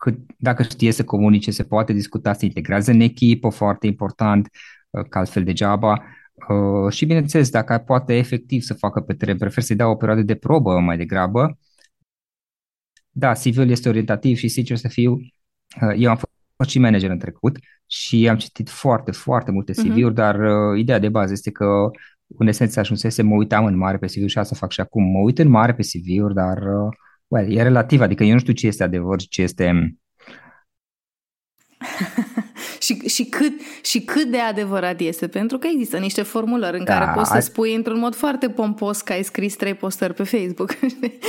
[0.00, 4.48] cât, dacă știe să comunice, se poate discuta, se integrează în echipă, foarte important,
[4.90, 6.02] uh, că altfel degeaba.
[6.48, 10.22] Uh, și bineînțeles, dacă poate efectiv să facă pe teren, prefer să-i dau o perioadă
[10.22, 11.58] de probă mai degrabă.
[13.10, 16.16] Da, CV-ul este orientativ și sincer să fiu, uh, eu am
[16.56, 20.04] fost și manager în trecut și am citit foarte, foarte multe CV-uri, uh-huh.
[20.04, 20.14] Mhm.
[20.14, 21.90] dar uh, ideea de bază este că
[22.38, 25.02] în esență ajunsese, mă uitam în mare pe CV-uri și asta fac și acum.
[25.02, 28.52] Mă uit în mare pe CV-uri, dar uh, well, e relativ, adică eu nu știu
[28.52, 29.96] ce este adevăr și ce este
[32.80, 33.52] și, și, cât,
[33.82, 37.38] și cât de adevărat este, pentru că există niște formulări în da, care poți să
[37.40, 40.70] spui într-un mod foarte pompos că ai scris trei postări pe Facebook.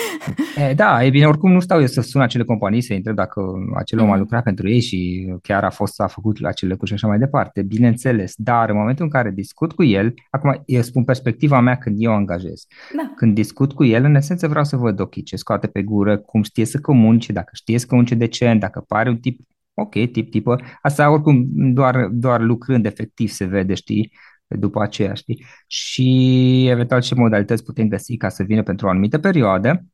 [0.69, 3.41] e, da, e bine, oricum nu stau eu să sun acele companii să întreb dacă
[3.77, 4.11] acel om mm.
[4.11, 7.19] a lucrat pentru ei și chiar a fost, a făcut acele lucruri și așa mai
[7.19, 11.75] departe, bineînțeles, dar în momentul în care discut cu el, acum eu spun perspectiva mea
[11.75, 13.13] când eu angajez, da.
[13.15, 16.43] când discut cu el, în esență vreau să văd ochii ce scoate pe gură, cum
[16.43, 19.39] știe să comunice, dacă știe să comunice decent, dacă pare un tip
[19.73, 20.59] ok, tip, tipă.
[20.81, 24.11] Asta oricum doar, doar lucrând efectiv se vede, știi,
[24.47, 25.45] după aceea, știi?
[25.67, 29.85] Și eventual ce modalități putem găsi ca să vină pentru o anumită perioadă,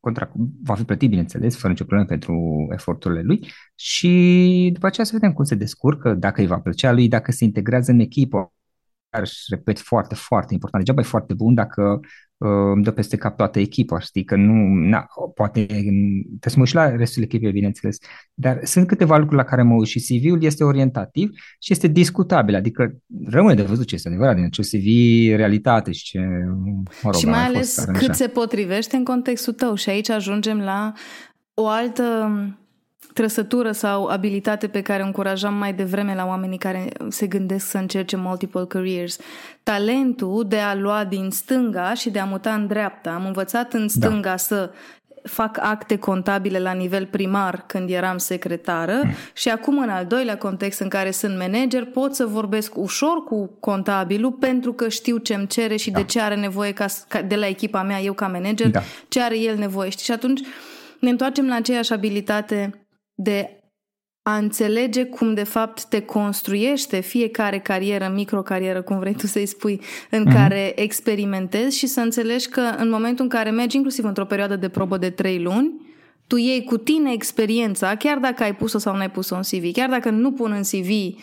[0.00, 2.34] contract va fi plătit, bineînțeles, fără nicio problemă pentru
[2.72, 7.08] eforturile lui și după aceea să vedem cum se descurcă, dacă îi va plăcea lui,
[7.08, 8.52] dacă se integrează în echipă.
[9.24, 10.84] Și repet, foarte, foarte important.
[10.84, 12.08] Degeaba e foarte bun dacă Uh,
[12.42, 16.68] îmi dă peste cap toată echipa, știi, că nu, na, poate, trebuie să mă uit
[16.68, 17.96] și la restul echipei, bineînțeles,
[18.34, 22.54] dar sunt câteva lucruri la care mă uit și CV-ul este orientativ și este discutabil,
[22.54, 24.86] adică rămâne de văzut ce este adevărat din acel CV,
[25.36, 28.12] realitate și ce, mă rog, Și mai ales cât așa.
[28.12, 30.92] se potrivește în contextul tău și aici ajungem la
[31.54, 32.30] o altă
[33.12, 37.78] trăsătură sau abilitate pe care o încurajam mai devreme la oamenii care se gândesc să
[37.78, 39.18] încerce multiple careers.
[39.62, 43.10] Talentul de a lua din stânga și de a muta în dreapta.
[43.10, 43.86] Am învățat în da.
[43.86, 44.36] stânga da.
[44.36, 44.70] să
[45.22, 49.10] fac acte contabile la nivel primar când eram secretară mm.
[49.32, 53.50] și acum în al doilea context în care sunt manager pot să vorbesc ușor cu
[53.60, 55.98] contabilul pentru că știu ce îmi cere și da.
[55.98, 56.86] de ce are nevoie ca,
[57.26, 58.80] de la echipa mea eu ca manager, da.
[59.08, 59.88] ce are el nevoie.
[59.88, 60.04] Știi?
[60.04, 60.40] Și atunci
[60.98, 62.79] ne întoarcem la aceeași abilitate
[63.22, 63.54] de
[64.22, 69.80] a înțelege cum de fapt te construiește fiecare carieră, microcarieră, cum vrei tu să-i spui,
[70.10, 70.32] în mm-hmm.
[70.32, 74.68] care experimentezi și să înțelegi că în momentul în care mergi, inclusiv într-o perioadă de
[74.68, 75.88] probă de trei luni,
[76.26, 79.72] tu iei cu tine experiența, chiar dacă ai pus-o sau nu ai pus-o în CV,
[79.72, 81.18] chiar dacă nu pun în CV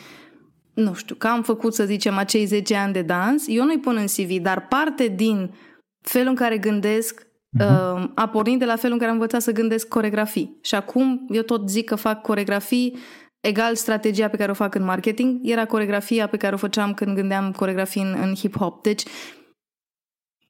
[0.73, 3.95] nu știu, că am făcut, să zicem, acei 10 ani de dans, eu nu-i pun
[3.95, 5.53] în CV, dar parte din
[6.01, 7.26] felul în care gândesc,
[7.59, 8.13] uh-huh.
[8.15, 10.57] a pornit de la felul în care am învățat să gândesc coregrafii.
[10.61, 12.97] Și acum eu tot zic că fac coregrafii
[13.39, 17.15] egal strategia pe care o fac în marketing, era coregrafia pe care o făceam când
[17.15, 18.81] gândeam coregrafii în, în hip-hop.
[18.81, 19.03] Deci,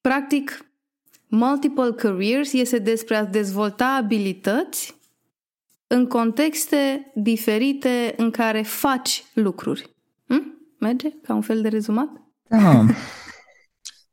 [0.02, 0.66] practic,
[1.28, 4.95] multiple careers este despre a dezvolta abilități
[5.88, 9.95] în contexte diferite în care faci lucruri.
[10.28, 10.58] Hm?
[10.80, 11.10] Merge?
[11.24, 12.10] Ca un fel de rezumat?
[12.50, 12.86] Da.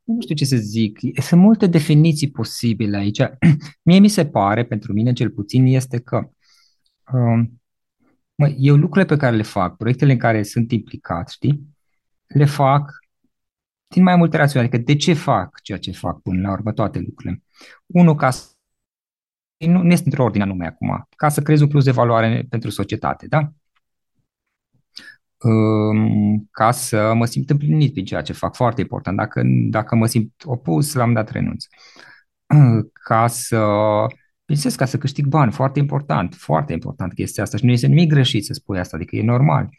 [0.05, 3.19] nu știu ce să zic, sunt multe definiții posibile aici.
[3.87, 6.29] Mie mi se pare, pentru mine cel puțin, este că
[7.13, 7.45] uh,
[8.35, 11.75] mă, eu lucrurile pe care le fac, proiectele în care sunt implicat, știi,
[12.27, 12.99] le fac
[13.87, 14.65] din mai multe rațiuni.
[14.65, 17.43] Adică de ce fac ceea ce fac până la urmă toate lucrurile?
[17.85, 18.49] Unul, ca să
[19.57, 22.69] nu, nu este într-o ordine anume acum, ca să creezi un plus de valoare pentru
[22.69, 23.51] societate, da?
[26.51, 29.17] Ca să mă simt împlinit prin ceea ce fac, foarte important.
[29.17, 31.65] Dacă, dacă mă simt opus, l-am dat renunț.
[33.07, 33.65] Ca să,
[34.45, 38.09] bineînțeles, ca să câștig bani, foarte important, foarte important chestia asta și nu este nimic
[38.09, 39.69] greșit să spui asta, adică e normal.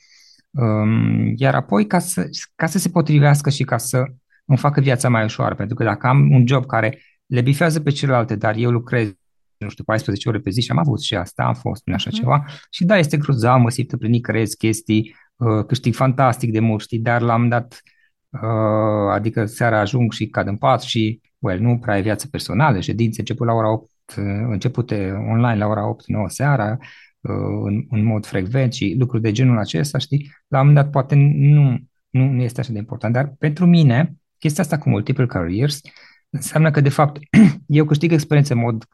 [1.36, 4.04] Iar apoi ca să, ca să se potrivească și ca să
[4.44, 7.90] îmi facă viața mai ușoară, pentru că dacă am un job care le bifează pe
[7.90, 9.12] celelalte, dar eu lucrez
[9.56, 12.10] nu știu, 14 ore pe zi și am avut și asta, am fost în așa
[12.12, 12.18] mm.
[12.18, 15.25] ceva și da, este grozav, mă simt împlinit, creez chestii, Uh,
[15.66, 17.82] câștig fantastic de mult, știi, dar l-am dat,
[18.28, 22.80] uh, adică seara ajung și cad în pat și, well, nu prea e viață personală,
[22.80, 26.78] ședințe început la ora 8, uh, începute online la ora 8-9 seara,
[27.64, 31.14] în, în mod frecvent și lucruri de genul acesta, știi, la un moment dat poate
[31.14, 31.78] nu,
[32.10, 35.80] nu, nu este așa de important, dar pentru mine, chestia asta cu multiple careers
[36.30, 37.18] înseamnă că, de fapt,
[37.66, 38.84] eu câștig experiență în mod,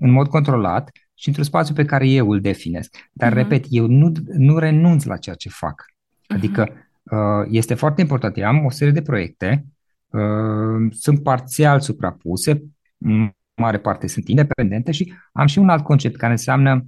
[0.00, 0.90] în mod controlat
[1.20, 2.88] și într-un spațiu pe care eu îl definez.
[3.12, 3.36] Dar, uh-huh.
[3.36, 5.84] repet, eu nu, nu renunț la ceea ce fac.
[6.26, 7.48] Adică uh-huh.
[7.50, 8.36] este foarte important.
[8.36, 9.64] Eu am o serie de proiecte,
[10.06, 12.62] uh, sunt parțial suprapuse,
[12.98, 16.86] în mare parte sunt independente și am și un alt concept care înseamnă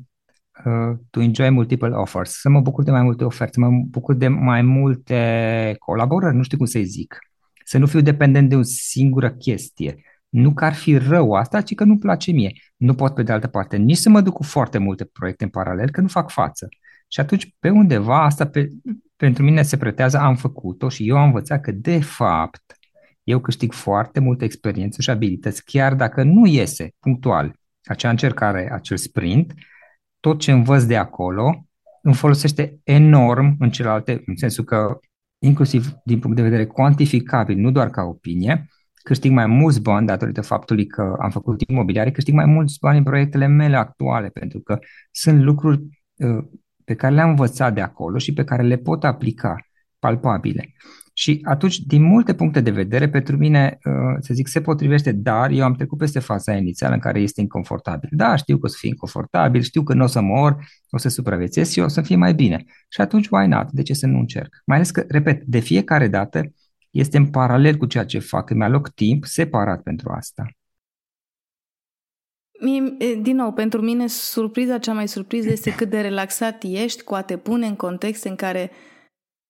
[0.64, 4.14] uh, to enjoy multiple offers, să mă bucur de mai multe oferte, să mă bucur
[4.14, 7.18] de mai multe colaborări, nu știu cum să-i zic,
[7.64, 10.02] să nu fiu dependent de o singură chestie.
[10.28, 12.52] Nu că ar fi rău asta, ci că nu-mi place mie.
[12.82, 15.50] Nu pot, pe de altă parte, nici să mă duc cu foarte multe proiecte în
[15.50, 16.68] paralel, că nu fac față.
[17.08, 18.68] Și atunci, pe undeva, asta pe,
[19.16, 22.78] pentru mine se pretează, am făcut-o și eu am învățat că, de fapt,
[23.22, 27.54] eu câștig foarte multă experiență și abilități, chiar dacă nu iese punctual
[27.84, 29.54] acea încercare, acel sprint,
[30.20, 31.66] tot ce învăț de acolo
[32.02, 34.98] îmi folosește enorm în celelalte, în sensul că,
[35.38, 38.66] inclusiv din punct de vedere cuantificabil, nu doar ca opinie,
[39.02, 43.04] câștig mai mulți bani datorită faptului că am făcut imobiliare, câștig mai mulți bani în
[43.04, 44.78] proiectele mele actuale, pentru că
[45.10, 45.82] sunt lucruri
[46.14, 46.44] uh,
[46.84, 49.56] pe care le-am învățat de acolo și pe care le pot aplica
[49.98, 50.72] palpabile.
[51.14, 55.50] Și atunci, din multe puncte de vedere, pentru mine, uh, să zic, se potrivește, dar
[55.50, 58.08] eu am trecut peste faza inițială în care este inconfortabil.
[58.12, 60.56] Da, știu că o să fie inconfortabil, știu că nu o să mor,
[60.90, 62.64] o să supraviețuiesc și o să fie mai bine.
[62.88, 63.70] Și atunci, why not?
[63.70, 64.62] De ce să nu încerc?
[64.66, 66.52] Mai ales că, repet, de fiecare dată
[66.92, 70.46] este în paralel cu ceea ce fac, îmi aloc timp separat pentru asta.
[72.60, 77.14] Mie, din nou, pentru mine surpriza cea mai surpriză este cât de relaxat ești cu
[77.14, 78.70] a te pune în contexte în care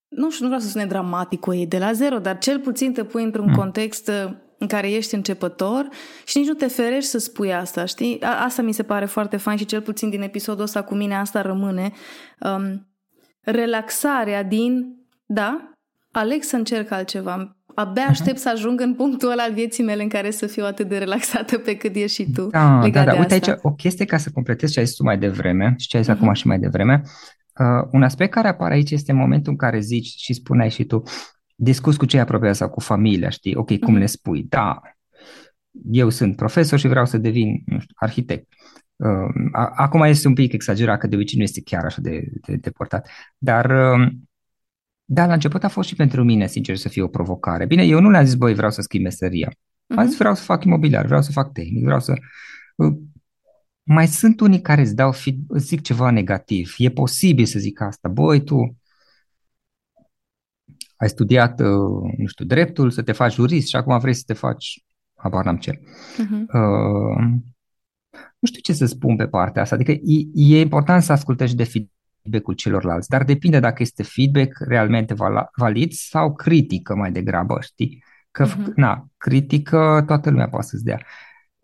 [0.09, 2.93] nu știu, nu vreau să sune dramatic o iei de la zero, dar cel puțin
[2.93, 3.55] te pui într-un mm.
[3.55, 5.89] context uh, în care ești începător
[6.25, 8.21] și nici nu te ferești să spui asta, știi?
[8.21, 11.17] A, asta mi se pare foarte fain și cel puțin din episodul ăsta cu mine
[11.17, 11.93] asta rămâne.
[12.41, 12.89] Um,
[13.41, 15.72] relaxarea din, da,
[16.13, 17.57] aleg să încerc altceva.
[17.75, 18.11] Abia mhm.
[18.11, 20.99] aștept să ajung în punctul ăla al vieții mele în care să fiu atât de
[20.99, 22.47] relaxată pe cât ești și tu.
[22.47, 23.13] Da, da, da.
[23.13, 23.35] Uite asta.
[23.35, 26.03] aici o chestie ca să completez ce ai zis tu mai devreme și ce ai
[26.03, 26.17] zis uh-huh.
[26.17, 27.03] acum și mai devreme.
[27.59, 31.03] Uh, un aspect care apare aici este momentul în care zici și spuneai și tu,
[31.55, 33.55] discuți cu cei apropiați sau cu familia, știi?
[33.55, 33.99] Ok, cum uh-huh.
[33.99, 34.47] le spui?
[34.49, 34.81] Da,
[35.91, 38.47] eu sunt profesor și vreau să devin nu știu, arhitect.
[38.97, 42.57] Uh, acum este un pic exagerat, că de obicei nu este chiar așa de, de,
[42.57, 43.09] de portat.
[43.39, 44.09] Dar, uh,
[45.05, 47.67] da, la început a fost și pentru mine, sincer, să fie o provocare.
[47.67, 49.51] Bine, eu nu le-am zis, băi, vreau să schimb meseria.
[49.51, 49.97] Uh-huh.
[49.97, 52.15] Am zis, vreau să fac imobiliar, vreau să fac tehnic, vreau să...
[52.77, 52.99] Uh,
[53.83, 55.13] mai sunt unii care îți dau
[55.49, 56.75] îți zic ceva negativ.
[56.79, 58.09] E posibil să zic asta.
[58.09, 58.77] Băi, tu
[60.97, 64.33] ai studiat, uh, nu știu, dreptul, să te faci jurist și acum vrei să te
[64.33, 64.85] faci,
[65.15, 65.71] habar n-am ce.
[65.71, 66.47] Uh-huh.
[66.55, 67.25] Uh,
[68.39, 69.75] nu știu ce să spun pe partea asta.
[69.75, 71.65] Adică e, e important să ascultăși de
[72.23, 75.15] feedback-ul celorlalți, dar depinde dacă este feedback realmente
[75.57, 78.05] valid sau critică mai degrabă, știi?
[78.31, 78.75] Că, uh-huh.
[78.75, 81.01] na, critică toată lumea poate să-ți dea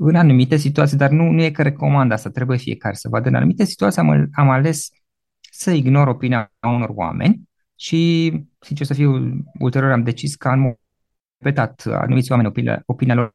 [0.01, 3.29] în anumite situații, dar nu, nu e că recomand asta, trebuie fiecare să vadă.
[3.29, 4.91] În anumite situații am, am ales
[5.51, 10.75] să ignor opinia unor oameni și, sincer să fiu, ulterior am decis că am
[11.39, 13.35] repetat anumiți oameni opinia, opinia lor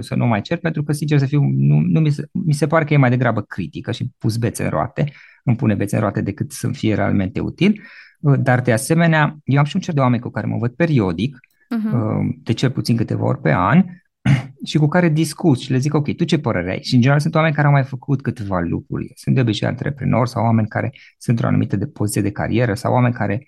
[0.00, 2.66] să nu mai cer, pentru că, sincer să fiu, nu, nu mi, se, mi se
[2.66, 5.12] pare că e mai degrabă critică și pus bețe în roate,
[5.44, 7.82] îmi pune bețe în roate decât să fie realmente util.
[8.18, 11.38] Dar, de asemenea, eu am și un cer de oameni cu care mă văd periodic,
[11.38, 12.42] uh-huh.
[12.42, 13.84] de cel puțin câteva ori pe an,
[14.70, 16.82] și cu care discut și le zic, ok, tu ce părere ai?
[16.82, 19.12] Și în general sunt oameni care au mai făcut câteva lucruri.
[19.14, 22.92] Sunt de obicei antreprenori sau oameni care sunt într-o anumită de poziție de carieră sau
[22.92, 23.46] oameni care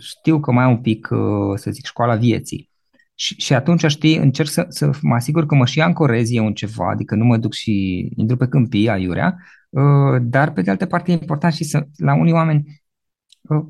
[0.00, 1.18] știu că mai au un pic, uh,
[1.54, 2.70] să zic, școala vieții.
[3.20, 6.54] Și, și atunci, știi, încerc să, să mă asigur că mă și ancorez eu în
[6.54, 9.36] ceva, adică nu mă duc și intru pe câmpii aiurea,
[9.70, 12.82] uh, dar pe de altă parte e important și să, la unii oameni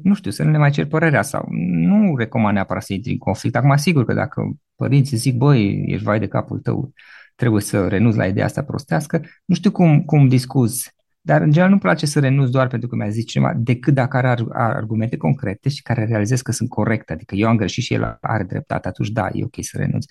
[0.02, 3.18] nu știu, să nu le mai cer părerea sau nu recomand neapărat să intri în
[3.18, 3.56] conflict.
[3.56, 6.92] Acum, sigur că dacă părinții zic, băi, ești vai de capul tău,
[7.34, 10.94] trebuie să renunți la ideea asta prostească, nu știu cum, cum discuzi,
[11.28, 14.16] dar în general nu-mi place să renunț doar pentru că mi-a zis cineva, decât dacă
[14.16, 18.18] are argumente concrete și care realizez că sunt corecte, adică eu am greșit și el
[18.20, 20.04] are dreptate, atunci da, e ok să renunț.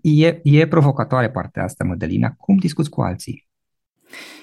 [0.00, 2.34] E, e provocatoare partea asta, Mădălina.
[2.38, 3.48] Cum discuți cu alții?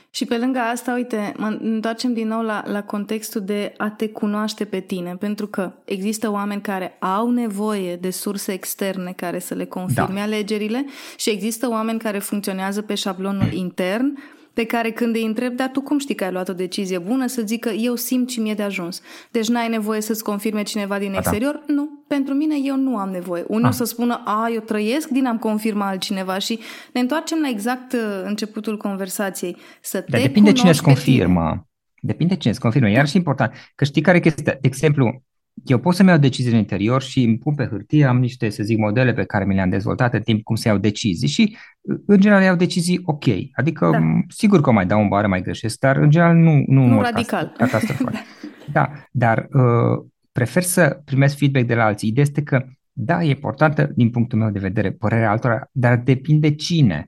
[0.09, 4.09] Și pe lângă asta, uite, mă întoarcem din nou la, la contextul de a te
[4.09, 9.53] cunoaște pe tine, pentru că există oameni care au nevoie de surse externe care să
[9.53, 10.21] le confirme da.
[10.21, 10.85] alegerile
[11.17, 14.17] și există oameni care funcționează pe șablonul intern
[14.57, 17.27] pe care când îi întreb, dar tu cum știi că ai luat o decizie bună,
[17.27, 19.01] să zică eu simt și mi-e de ajuns.
[19.31, 21.17] Deci n-ai nevoie să-ți confirme cineva din da.
[21.17, 21.53] exterior?
[21.53, 21.73] Da.
[21.73, 21.89] Nu.
[22.07, 23.43] Pentru mine eu nu am nevoie.
[23.47, 23.73] Unul ah.
[23.73, 26.59] să spună, a, eu trăiesc din am confirma altcineva și
[26.93, 29.57] ne întoarcem la exact uh, începutul conversației.
[29.81, 31.67] Să Dar te depinde cine îți confirmă.
[32.01, 32.89] Depinde cine îți confirmă.
[32.89, 35.23] Iar și important, că știi care este, de exemplu,
[35.65, 38.63] eu pot să-mi iau decizii în interior și îmi pun pe hârtie, am niște, să
[38.63, 41.57] zic, modele pe care mi le-am dezvoltat în timp cum să iau decizii și,
[42.05, 43.23] în general, iau decizii ok.
[43.53, 43.99] Adică, da.
[44.27, 47.53] sigur că mai dau un bară, mai greșesc, dar, în general, nu, nu, nu radical.
[47.57, 48.13] Catastrofal.
[48.73, 52.09] da, dar uh, prefer să primesc feedback de la alții.
[52.09, 56.55] Ideea este că, da, e importantă, din punctul meu de vedere, părerea altora, dar depinde
[56.55, 57.05] cine.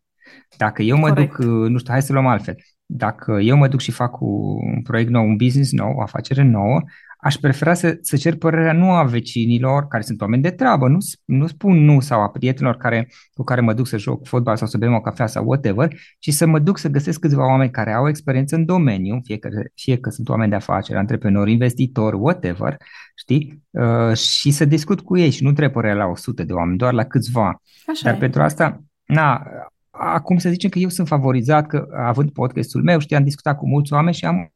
[0.58, 1.38] Dacă eu mă Corect.
[1.38, 4.82] duc, uh, nu știu, hai să luăm altfel, dacă eu mă duc și fac un
[4.84, 6.82] proiect nou, un business nou, o afacere nouă,
[7.22, 10.98] aș prefera să, să cer părerea nu a vecinilor, care sunt oameni de treabă, nu,
[11.26, 14.68] nu spun nu, sau a prietenilor care, cu care mă duc să joc fotbal sau
[14.68, 17.94] să bem o cafea sau whatever, ci să mă duc să găsesc câțiva oameni care
[17.94, 22.78] au experiență în domeniu, fie că, fie că sunt oameni de afaceri, antreprenori, investitori, whatever,
[23.16, 23.64] știi?
[23.70, 26.94] Uh, și să discut cu ei și nu trebuie părerea la 100 de oameni, doar
[26.94, 27.62] la câțiva.
[27.88, 28.18] Așa Dar e.
[28.18, 29.44] pentru asta, na,
[29.90, 33.68] acum să zicem că eu sunt favorizat, că având podcastul meu, știi, am discutat cu
[33.68, 34.52] mulți oameni și am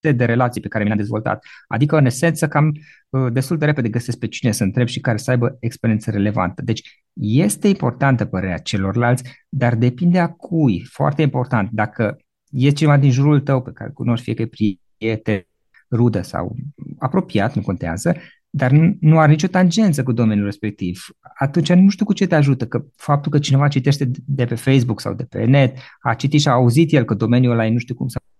[0.00, 1.44] de relații pe care mi le-am dezvoltat.
[1.68, 2.72] Adică, în esență, cam
[3.08, 6.62] uh, destul de repede găsesc pe cine să întreb și care să aibă experiență relevantă.
[6.62, 10.84] Deci, este importantă părerea celorlalți, dar depinde a cui.
[10.90, 11.68] Foarte important.
[11.72, 12.16] Dacă
[12.50, 15.42] e cineva din jurul tău pe care cunoști, fie că e prieten,
[15.90, 16.56] rudă sau
[16.98, 18.16] apropiat, nu contează,
[18.50, 21.04] dar nu, nu are nicio tangență cu domeniul respectiv.
[21.38, 25.00] Atunci nu știu cu ce te ajută, că faptul că cineva citește de pe Facebook
[25.00, 27.78] sau de pe net, a citit și a auzit el că domeniul ăla e nu
[27.78, 28.37] știu cum sau nu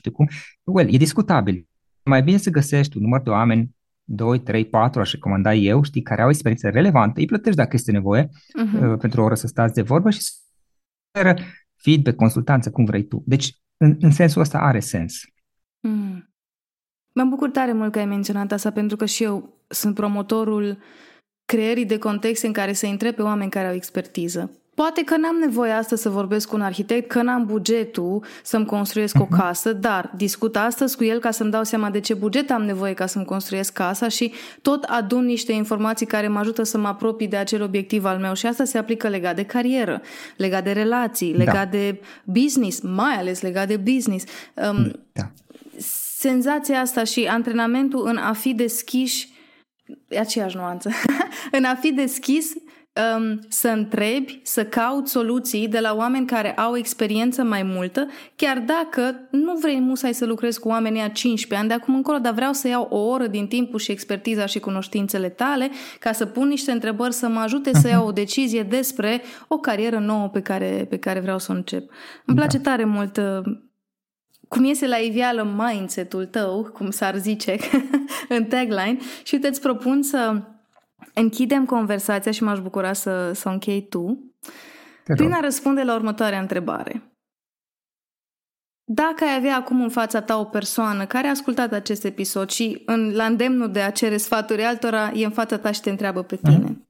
[0.00, 0.28] știu cum,
[0.64, 1.66] well, e discutabil.
[2.04, 3.74] Mai bine să găsești un număr de oameni
[4.04, 7.92] 2, 3, 4, aș recomanda eu, știi, care au experiență relevantă, îi plătești dacă este
[7.92, 8.90] nevoie uh-huh.
[8.90, 10.32] uh, pentru o oră să stați de vorbă și să
[11.76, 13.22] feedback, consultanță, cum vrei tu.
[13.26, 15.22] Deci, în, în sensul ăsta are sens.
[15.80, 16.30] Mm.
[17.12, 20.78] Mă bucur tare mult că ai menționat asta, pentru că și eu sunt promotorul
[21.44, 24.59] creierii de contexte în care să intre pe oameni care au expertiză.
[24.74, 29.16] Poate că n-am nevoie astăzi să vorbesc cu un arhitect, că n-am bugetul să-mi construiesc
[29.16, 29.20] uh-huh.
[29.20, 29.40] o mhm.
[29.40, 32.94] casă, dar discut astăzi cu el ca să-mi dau seama de ce buget am nevoie
[32.94, 37.28] ca să-mi construiesc casa și tot adun niște informații care mă ajută să mă apropii
[37.28, 40.00] de acel obiectiv al meu și asta se aplică legat de carieră,
[40.36, 41.78] legat de relații, legat da.
[41.78, 44.24] de business, mai ales legat de business.
[44.54, 45.30] Um, da
[46.20, 49.28] senzația asta și antrenamentul în a fi deschiși,
[50.08, 50.90] e aceeași nuanță,
[51.58, 52.52] în a fi deschis
[52.92, 58.58] um, să întrebi, să caut soluții de la oameni care au experiență mai multă, chiar
[58.58, 62.32] dacă nu vrei musai să lucrezi cu oamenii a 15 ani de acum încolo, dar
[62.32, 66.48] vreau să iau o oră din timpul și expertiza și cunoștințele tale ca să pun
[66.48, 70.86] niște întrebări să mă ajute să iau o decizie despre o carieră nouă pe care,
[70.88, 71.90] pe care vreau să o încep.
[72.24, 72.70] Îmi place da.
[72.70, 73.56] tare mult uh,
[74.48, 77.56] cum iese la iveală mindset-ul tău, cum s-ar zice
[78.36, 80.42] în tagline, și uite, îți propun să
[81.14, 84.32] închidem conversația și m-aș bucura să, să o închei tu
[85.04, 87.02] prin a răspunde la următoarea întrebare.
[88.84, 92.82] Dacă ai avea acum în fața ta o persoană care a ascultat acest episod și
[92.86, 96.22] în, la îndemnul de a cere sfaturi altora, e în fața ta și te întreabă
[96.22, 96.88] pe tine, mm.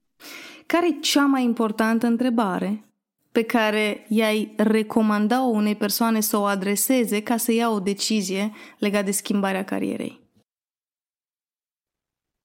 [0.67, 2.85] care e cea mai importantă întrebare
[3.33, 9.05] pe care i-ai recomanda unei persoane să o adreseze ca să ia o decizie legată
[9.05, 10.21] de schimbarea carierei?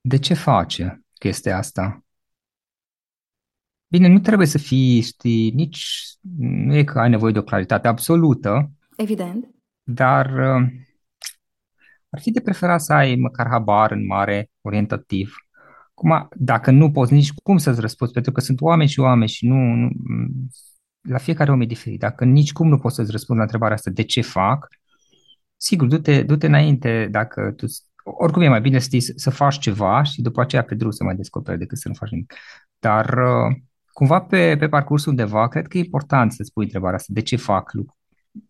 [0.02, 2.04] De ce face chestia asta?
[3.88, 6.04] Bine, nu trebuie să fii, știi, nici,
[6.38, 8.72] nu e că ai nevoie de o claritate absolută.
[8.96, 9.50] Evident.
[9.84, 10.68] Dar uh,
[12.10, 15.36] ar fi de preferat să ai măcar habar în mare, orientativ.
[15.90, 19.48] Acum, dacă nu poți nici cum să-ți răspunzi, pentru că sunt oameni și oameni și
[19.48, 19.90] nu, nu
[21.02, 22.00] la fiecare om e diferit.
[22.00, 24.68] Dacă nici cum nu poți să-ți răspund la întrebarea asta de ce fac,
[25.58, 27.66] sigur, du-te, du-te înainte dacă tu,
[28.06, 31.16] oricum e mai bine știi, să faci ceva și după aceea pe drum să mai
[31.16, 32.34] descoperi decât să nu faci nimic.
[32.80, 33.56] Dar uh,
[33.92, 37.36] cumva pe, pe parcursul undeva, cred că e important să-ți pui întrebarea asta, de ce
[37.36, 38.00] fac lucruri?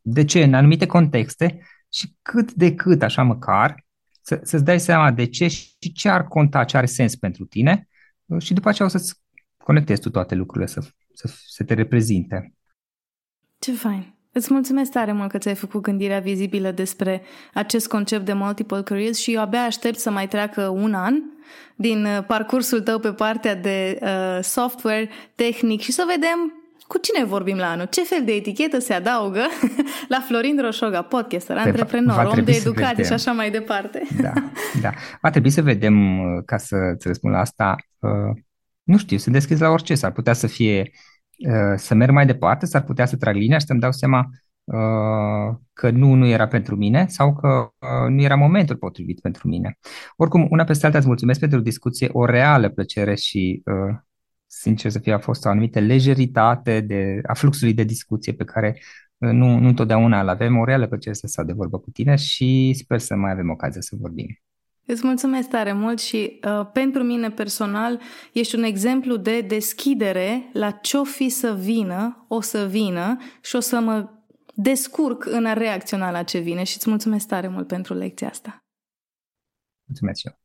[0.01, 0.43] De ce?
[0.43, 3.85] În anumite contexte și cât de cât, așa măcar,
[4.21, 7.87] să, să-ți dai seama de ce și ce ar conta, ce are sens pentru tine
[8.25, 9.21] uh, și după aceea o să-ți
[9.57, 10.81] conectezi tu toate lucrurile să,
[11.13, 12.53] să, să te reprezinte.
[13.59, 14.14] Ce fain!
[14.37, 17.21] Îți mulțumesc tare mult că ți-ai făcut gândirea vizibilă despre
[17.53, 21.13] acest concept de multiple careers și eu abia aștept să mai treacă un an
[21.75, 26.53] din uh, parcursul tău pe partea de uh, software tehnic și să vedem
[26.87, 27.85] cu cine vorbim la anul?
[27.85, 29.43] Ce fel de etichetă se adaugă
[30.13, 34.01] la Florin Roșoga, podcaster, antreprenor, om de educație și așa mai departe?
[34.21, 34.33] Da,
[34.81, 34.89] da.
[35.21, 38.41] Va trebui să vedem, uh, ca să-ți răspund la asta, uh,
[38.83, 41.14] nu știu, sunt deschis la orice, s-ar putea să fie uh,
[41.75, 44.29] să merg mai departe, s-ar putea să trag linia și să-mi dau seama
[44.63, 49.47] uh, că nu, nu era pentru mine sau că uh, nu era momentul potrivit pentru
[49.47, 49.77] mine.
[50.15, 53.63] Oricum, una peste alta îți mulțumesc pentru discuție, o reală plăcere și
[54.47, 58.79] sincer să fie a fost o anumită lejeritate de, a fluxului de discuție pe care
[59.17, 62.73] nu, nu întotdeauna îl avem, o reală plăcere să stau de vorbă cu tine și
[62.73, 64.27] sper să mai avem ocazia să vorbim.
[64.85, 68.01] Îți mulțumesc tare mult și uh, pentru mine personal
[68.33, 73.59] ești un exemplu de deschidere la ce-o fi să vină, o să vină și o
[73.59, 74.09] să mă
[74.53, 78.65] descurc în a reacționa la ce vine și îți mulțumesc tare mult pentru lecția asta.
[79.87, 80.44] Mulțumesc și eu.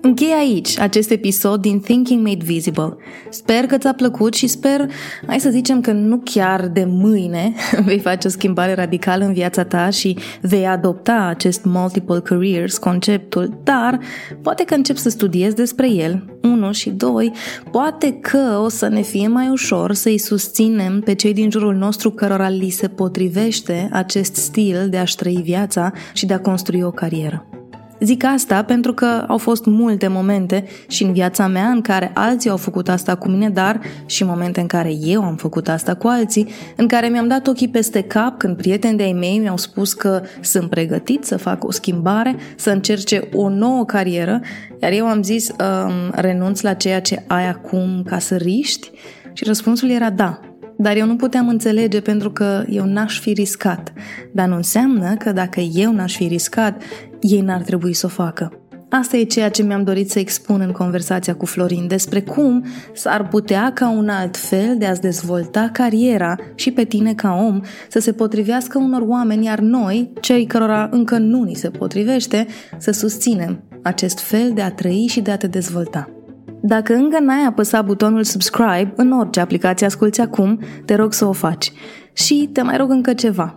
[0.00, 2.96] Închei aici acest episod din Thinking Made Visible.
[3.30, 4.90] Sper că ți-a plăcut și sper,
[5.26, 7.54] hai să zicem că nu chiar de mâine
[7.86, 13.60] vei face o schimbare radicală în viața ta și vei adopta acest multiple careers, conceptul,
[13.64, 13.98] dar
[14.42, 17.32] poate că începi să studiezi despre el, unu și doi,
[17.70, 22.10] poate că o să ne fie mai ușor să-i susținem pe cei din jurul nostru
[22.10, 26.90] cărora li se potrivește acest stil de a-și trăi viața și de a construi o
[26.90, 27.57] carieră.
[28.00, 32.50] Zic asta pentru că au fost multe momente și în viața mea în care alții
[32.50, 36.06] au făcut asta cu mine, dar și momente în care eu am făcut asta cu
[36.06, 40.22] alții, în care mi-am dat ochii peste cap când prieteni de-ai mei mi-au spus că
[40.40, 44.40] sunt pregătit să fac o schimbare, să încerce o nouă carieră,
[44.82, 48.90] iar eu am zis um, renunț la ceea ce ai acum ca să riști?
[49.32, 50.40] Și răspunsul era da,
[50.78, 53.92] dar eu nu puteam înțelege pentru că eu n-aș fi riscat.
[54.32, 56.82] Dar nu înseamnă că dacă eu n-aș fi riscat,
[57.20, 58.52] ei n-ar trebui să o facă.
[58.90, 62.64] Asta e ceea ce mi-am dorit să expun în conversația cu Florin despre cum
[62.94, 67.60] s-ar putea ca un alt fel de a-ți dezvolta cariera și pe tine ca om
[67.88, 72.46] să se potrivească unor oameni, iar noi, cei cărora încă nu ni se potrivește,
[72.78, 76.17] să susținem acest fel de a trăi și de a te dezvolta.
[76.60, 81.32] Dacă încă n-ai apăsat butonul subscribe în orice aplicație asculti acum, te rog să o
[81.32, 81.72] faci.
[82.12, 83.54] Și te mai rog încă ceva.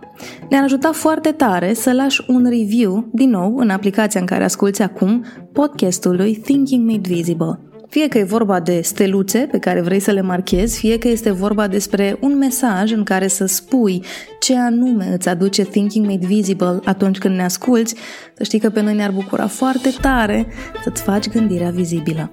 [0.50, 4.82] Ne-ar ajuta foarte tare să lași un review, din nou, în aplicația în care asculti
[4.82, 7.58] acum, podcastului Thinking Made Visible.
[7.88, 11.30] Fie că e vorba de steluțe pe care vrei să le marchezi, fie că este
[11.30, 14.04] vorba despre un mesaj în care să spui
[14.40, 17.94] ce anume îți aduce Thinking Made Visible atunci când ne asculți,
[18.34, 20.46] să știi că pe noi ne-ar bucura foarte tare
[20.82, 22.30] să-ți faci gândirea vizibilă.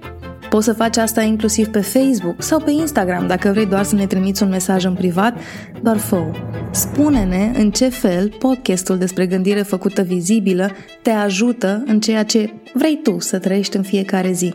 [0.50, 4.06] Poți să faci asta inclusiv pe Facebook sau pe Instagram dacă vrei doar să ne
[4.06, 5.38] trimiți un mesaj în privat,
[5.82, 6.32] doar fă
[6.72, 10.72] Spune-ne în ce fel podcastul despre gândire făcută vizibilă
[11.02, 14.46] te ajută în ceea ce vrei tu să trăiești în fiecare zi.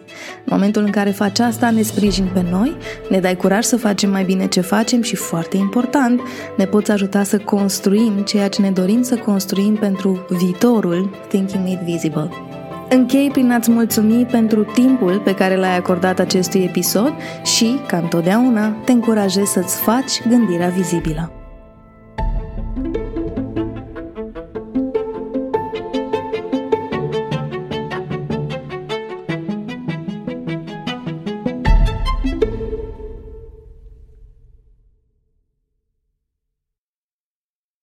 [0.45, 2.77] În momentul în care faci asta, ne sprijini pe noi,
[3.11, 6.21] ne dai curaj să facem mai bine ce facem și, foarte important,
[6.57, 11.83] ne poți ajuta să construim ceea ce ne dorim să construim pentru viitorul Thinking Made
[11.85, 12.53] Visible.
[12.95, 17.12] Închei prin a-ți mulțumi pentru timpul pe care l-ai acordat acestui episod
[17.45, 21.44] și, ca întotdeauna, te încurajez să-ți faci gândirea vizibilă.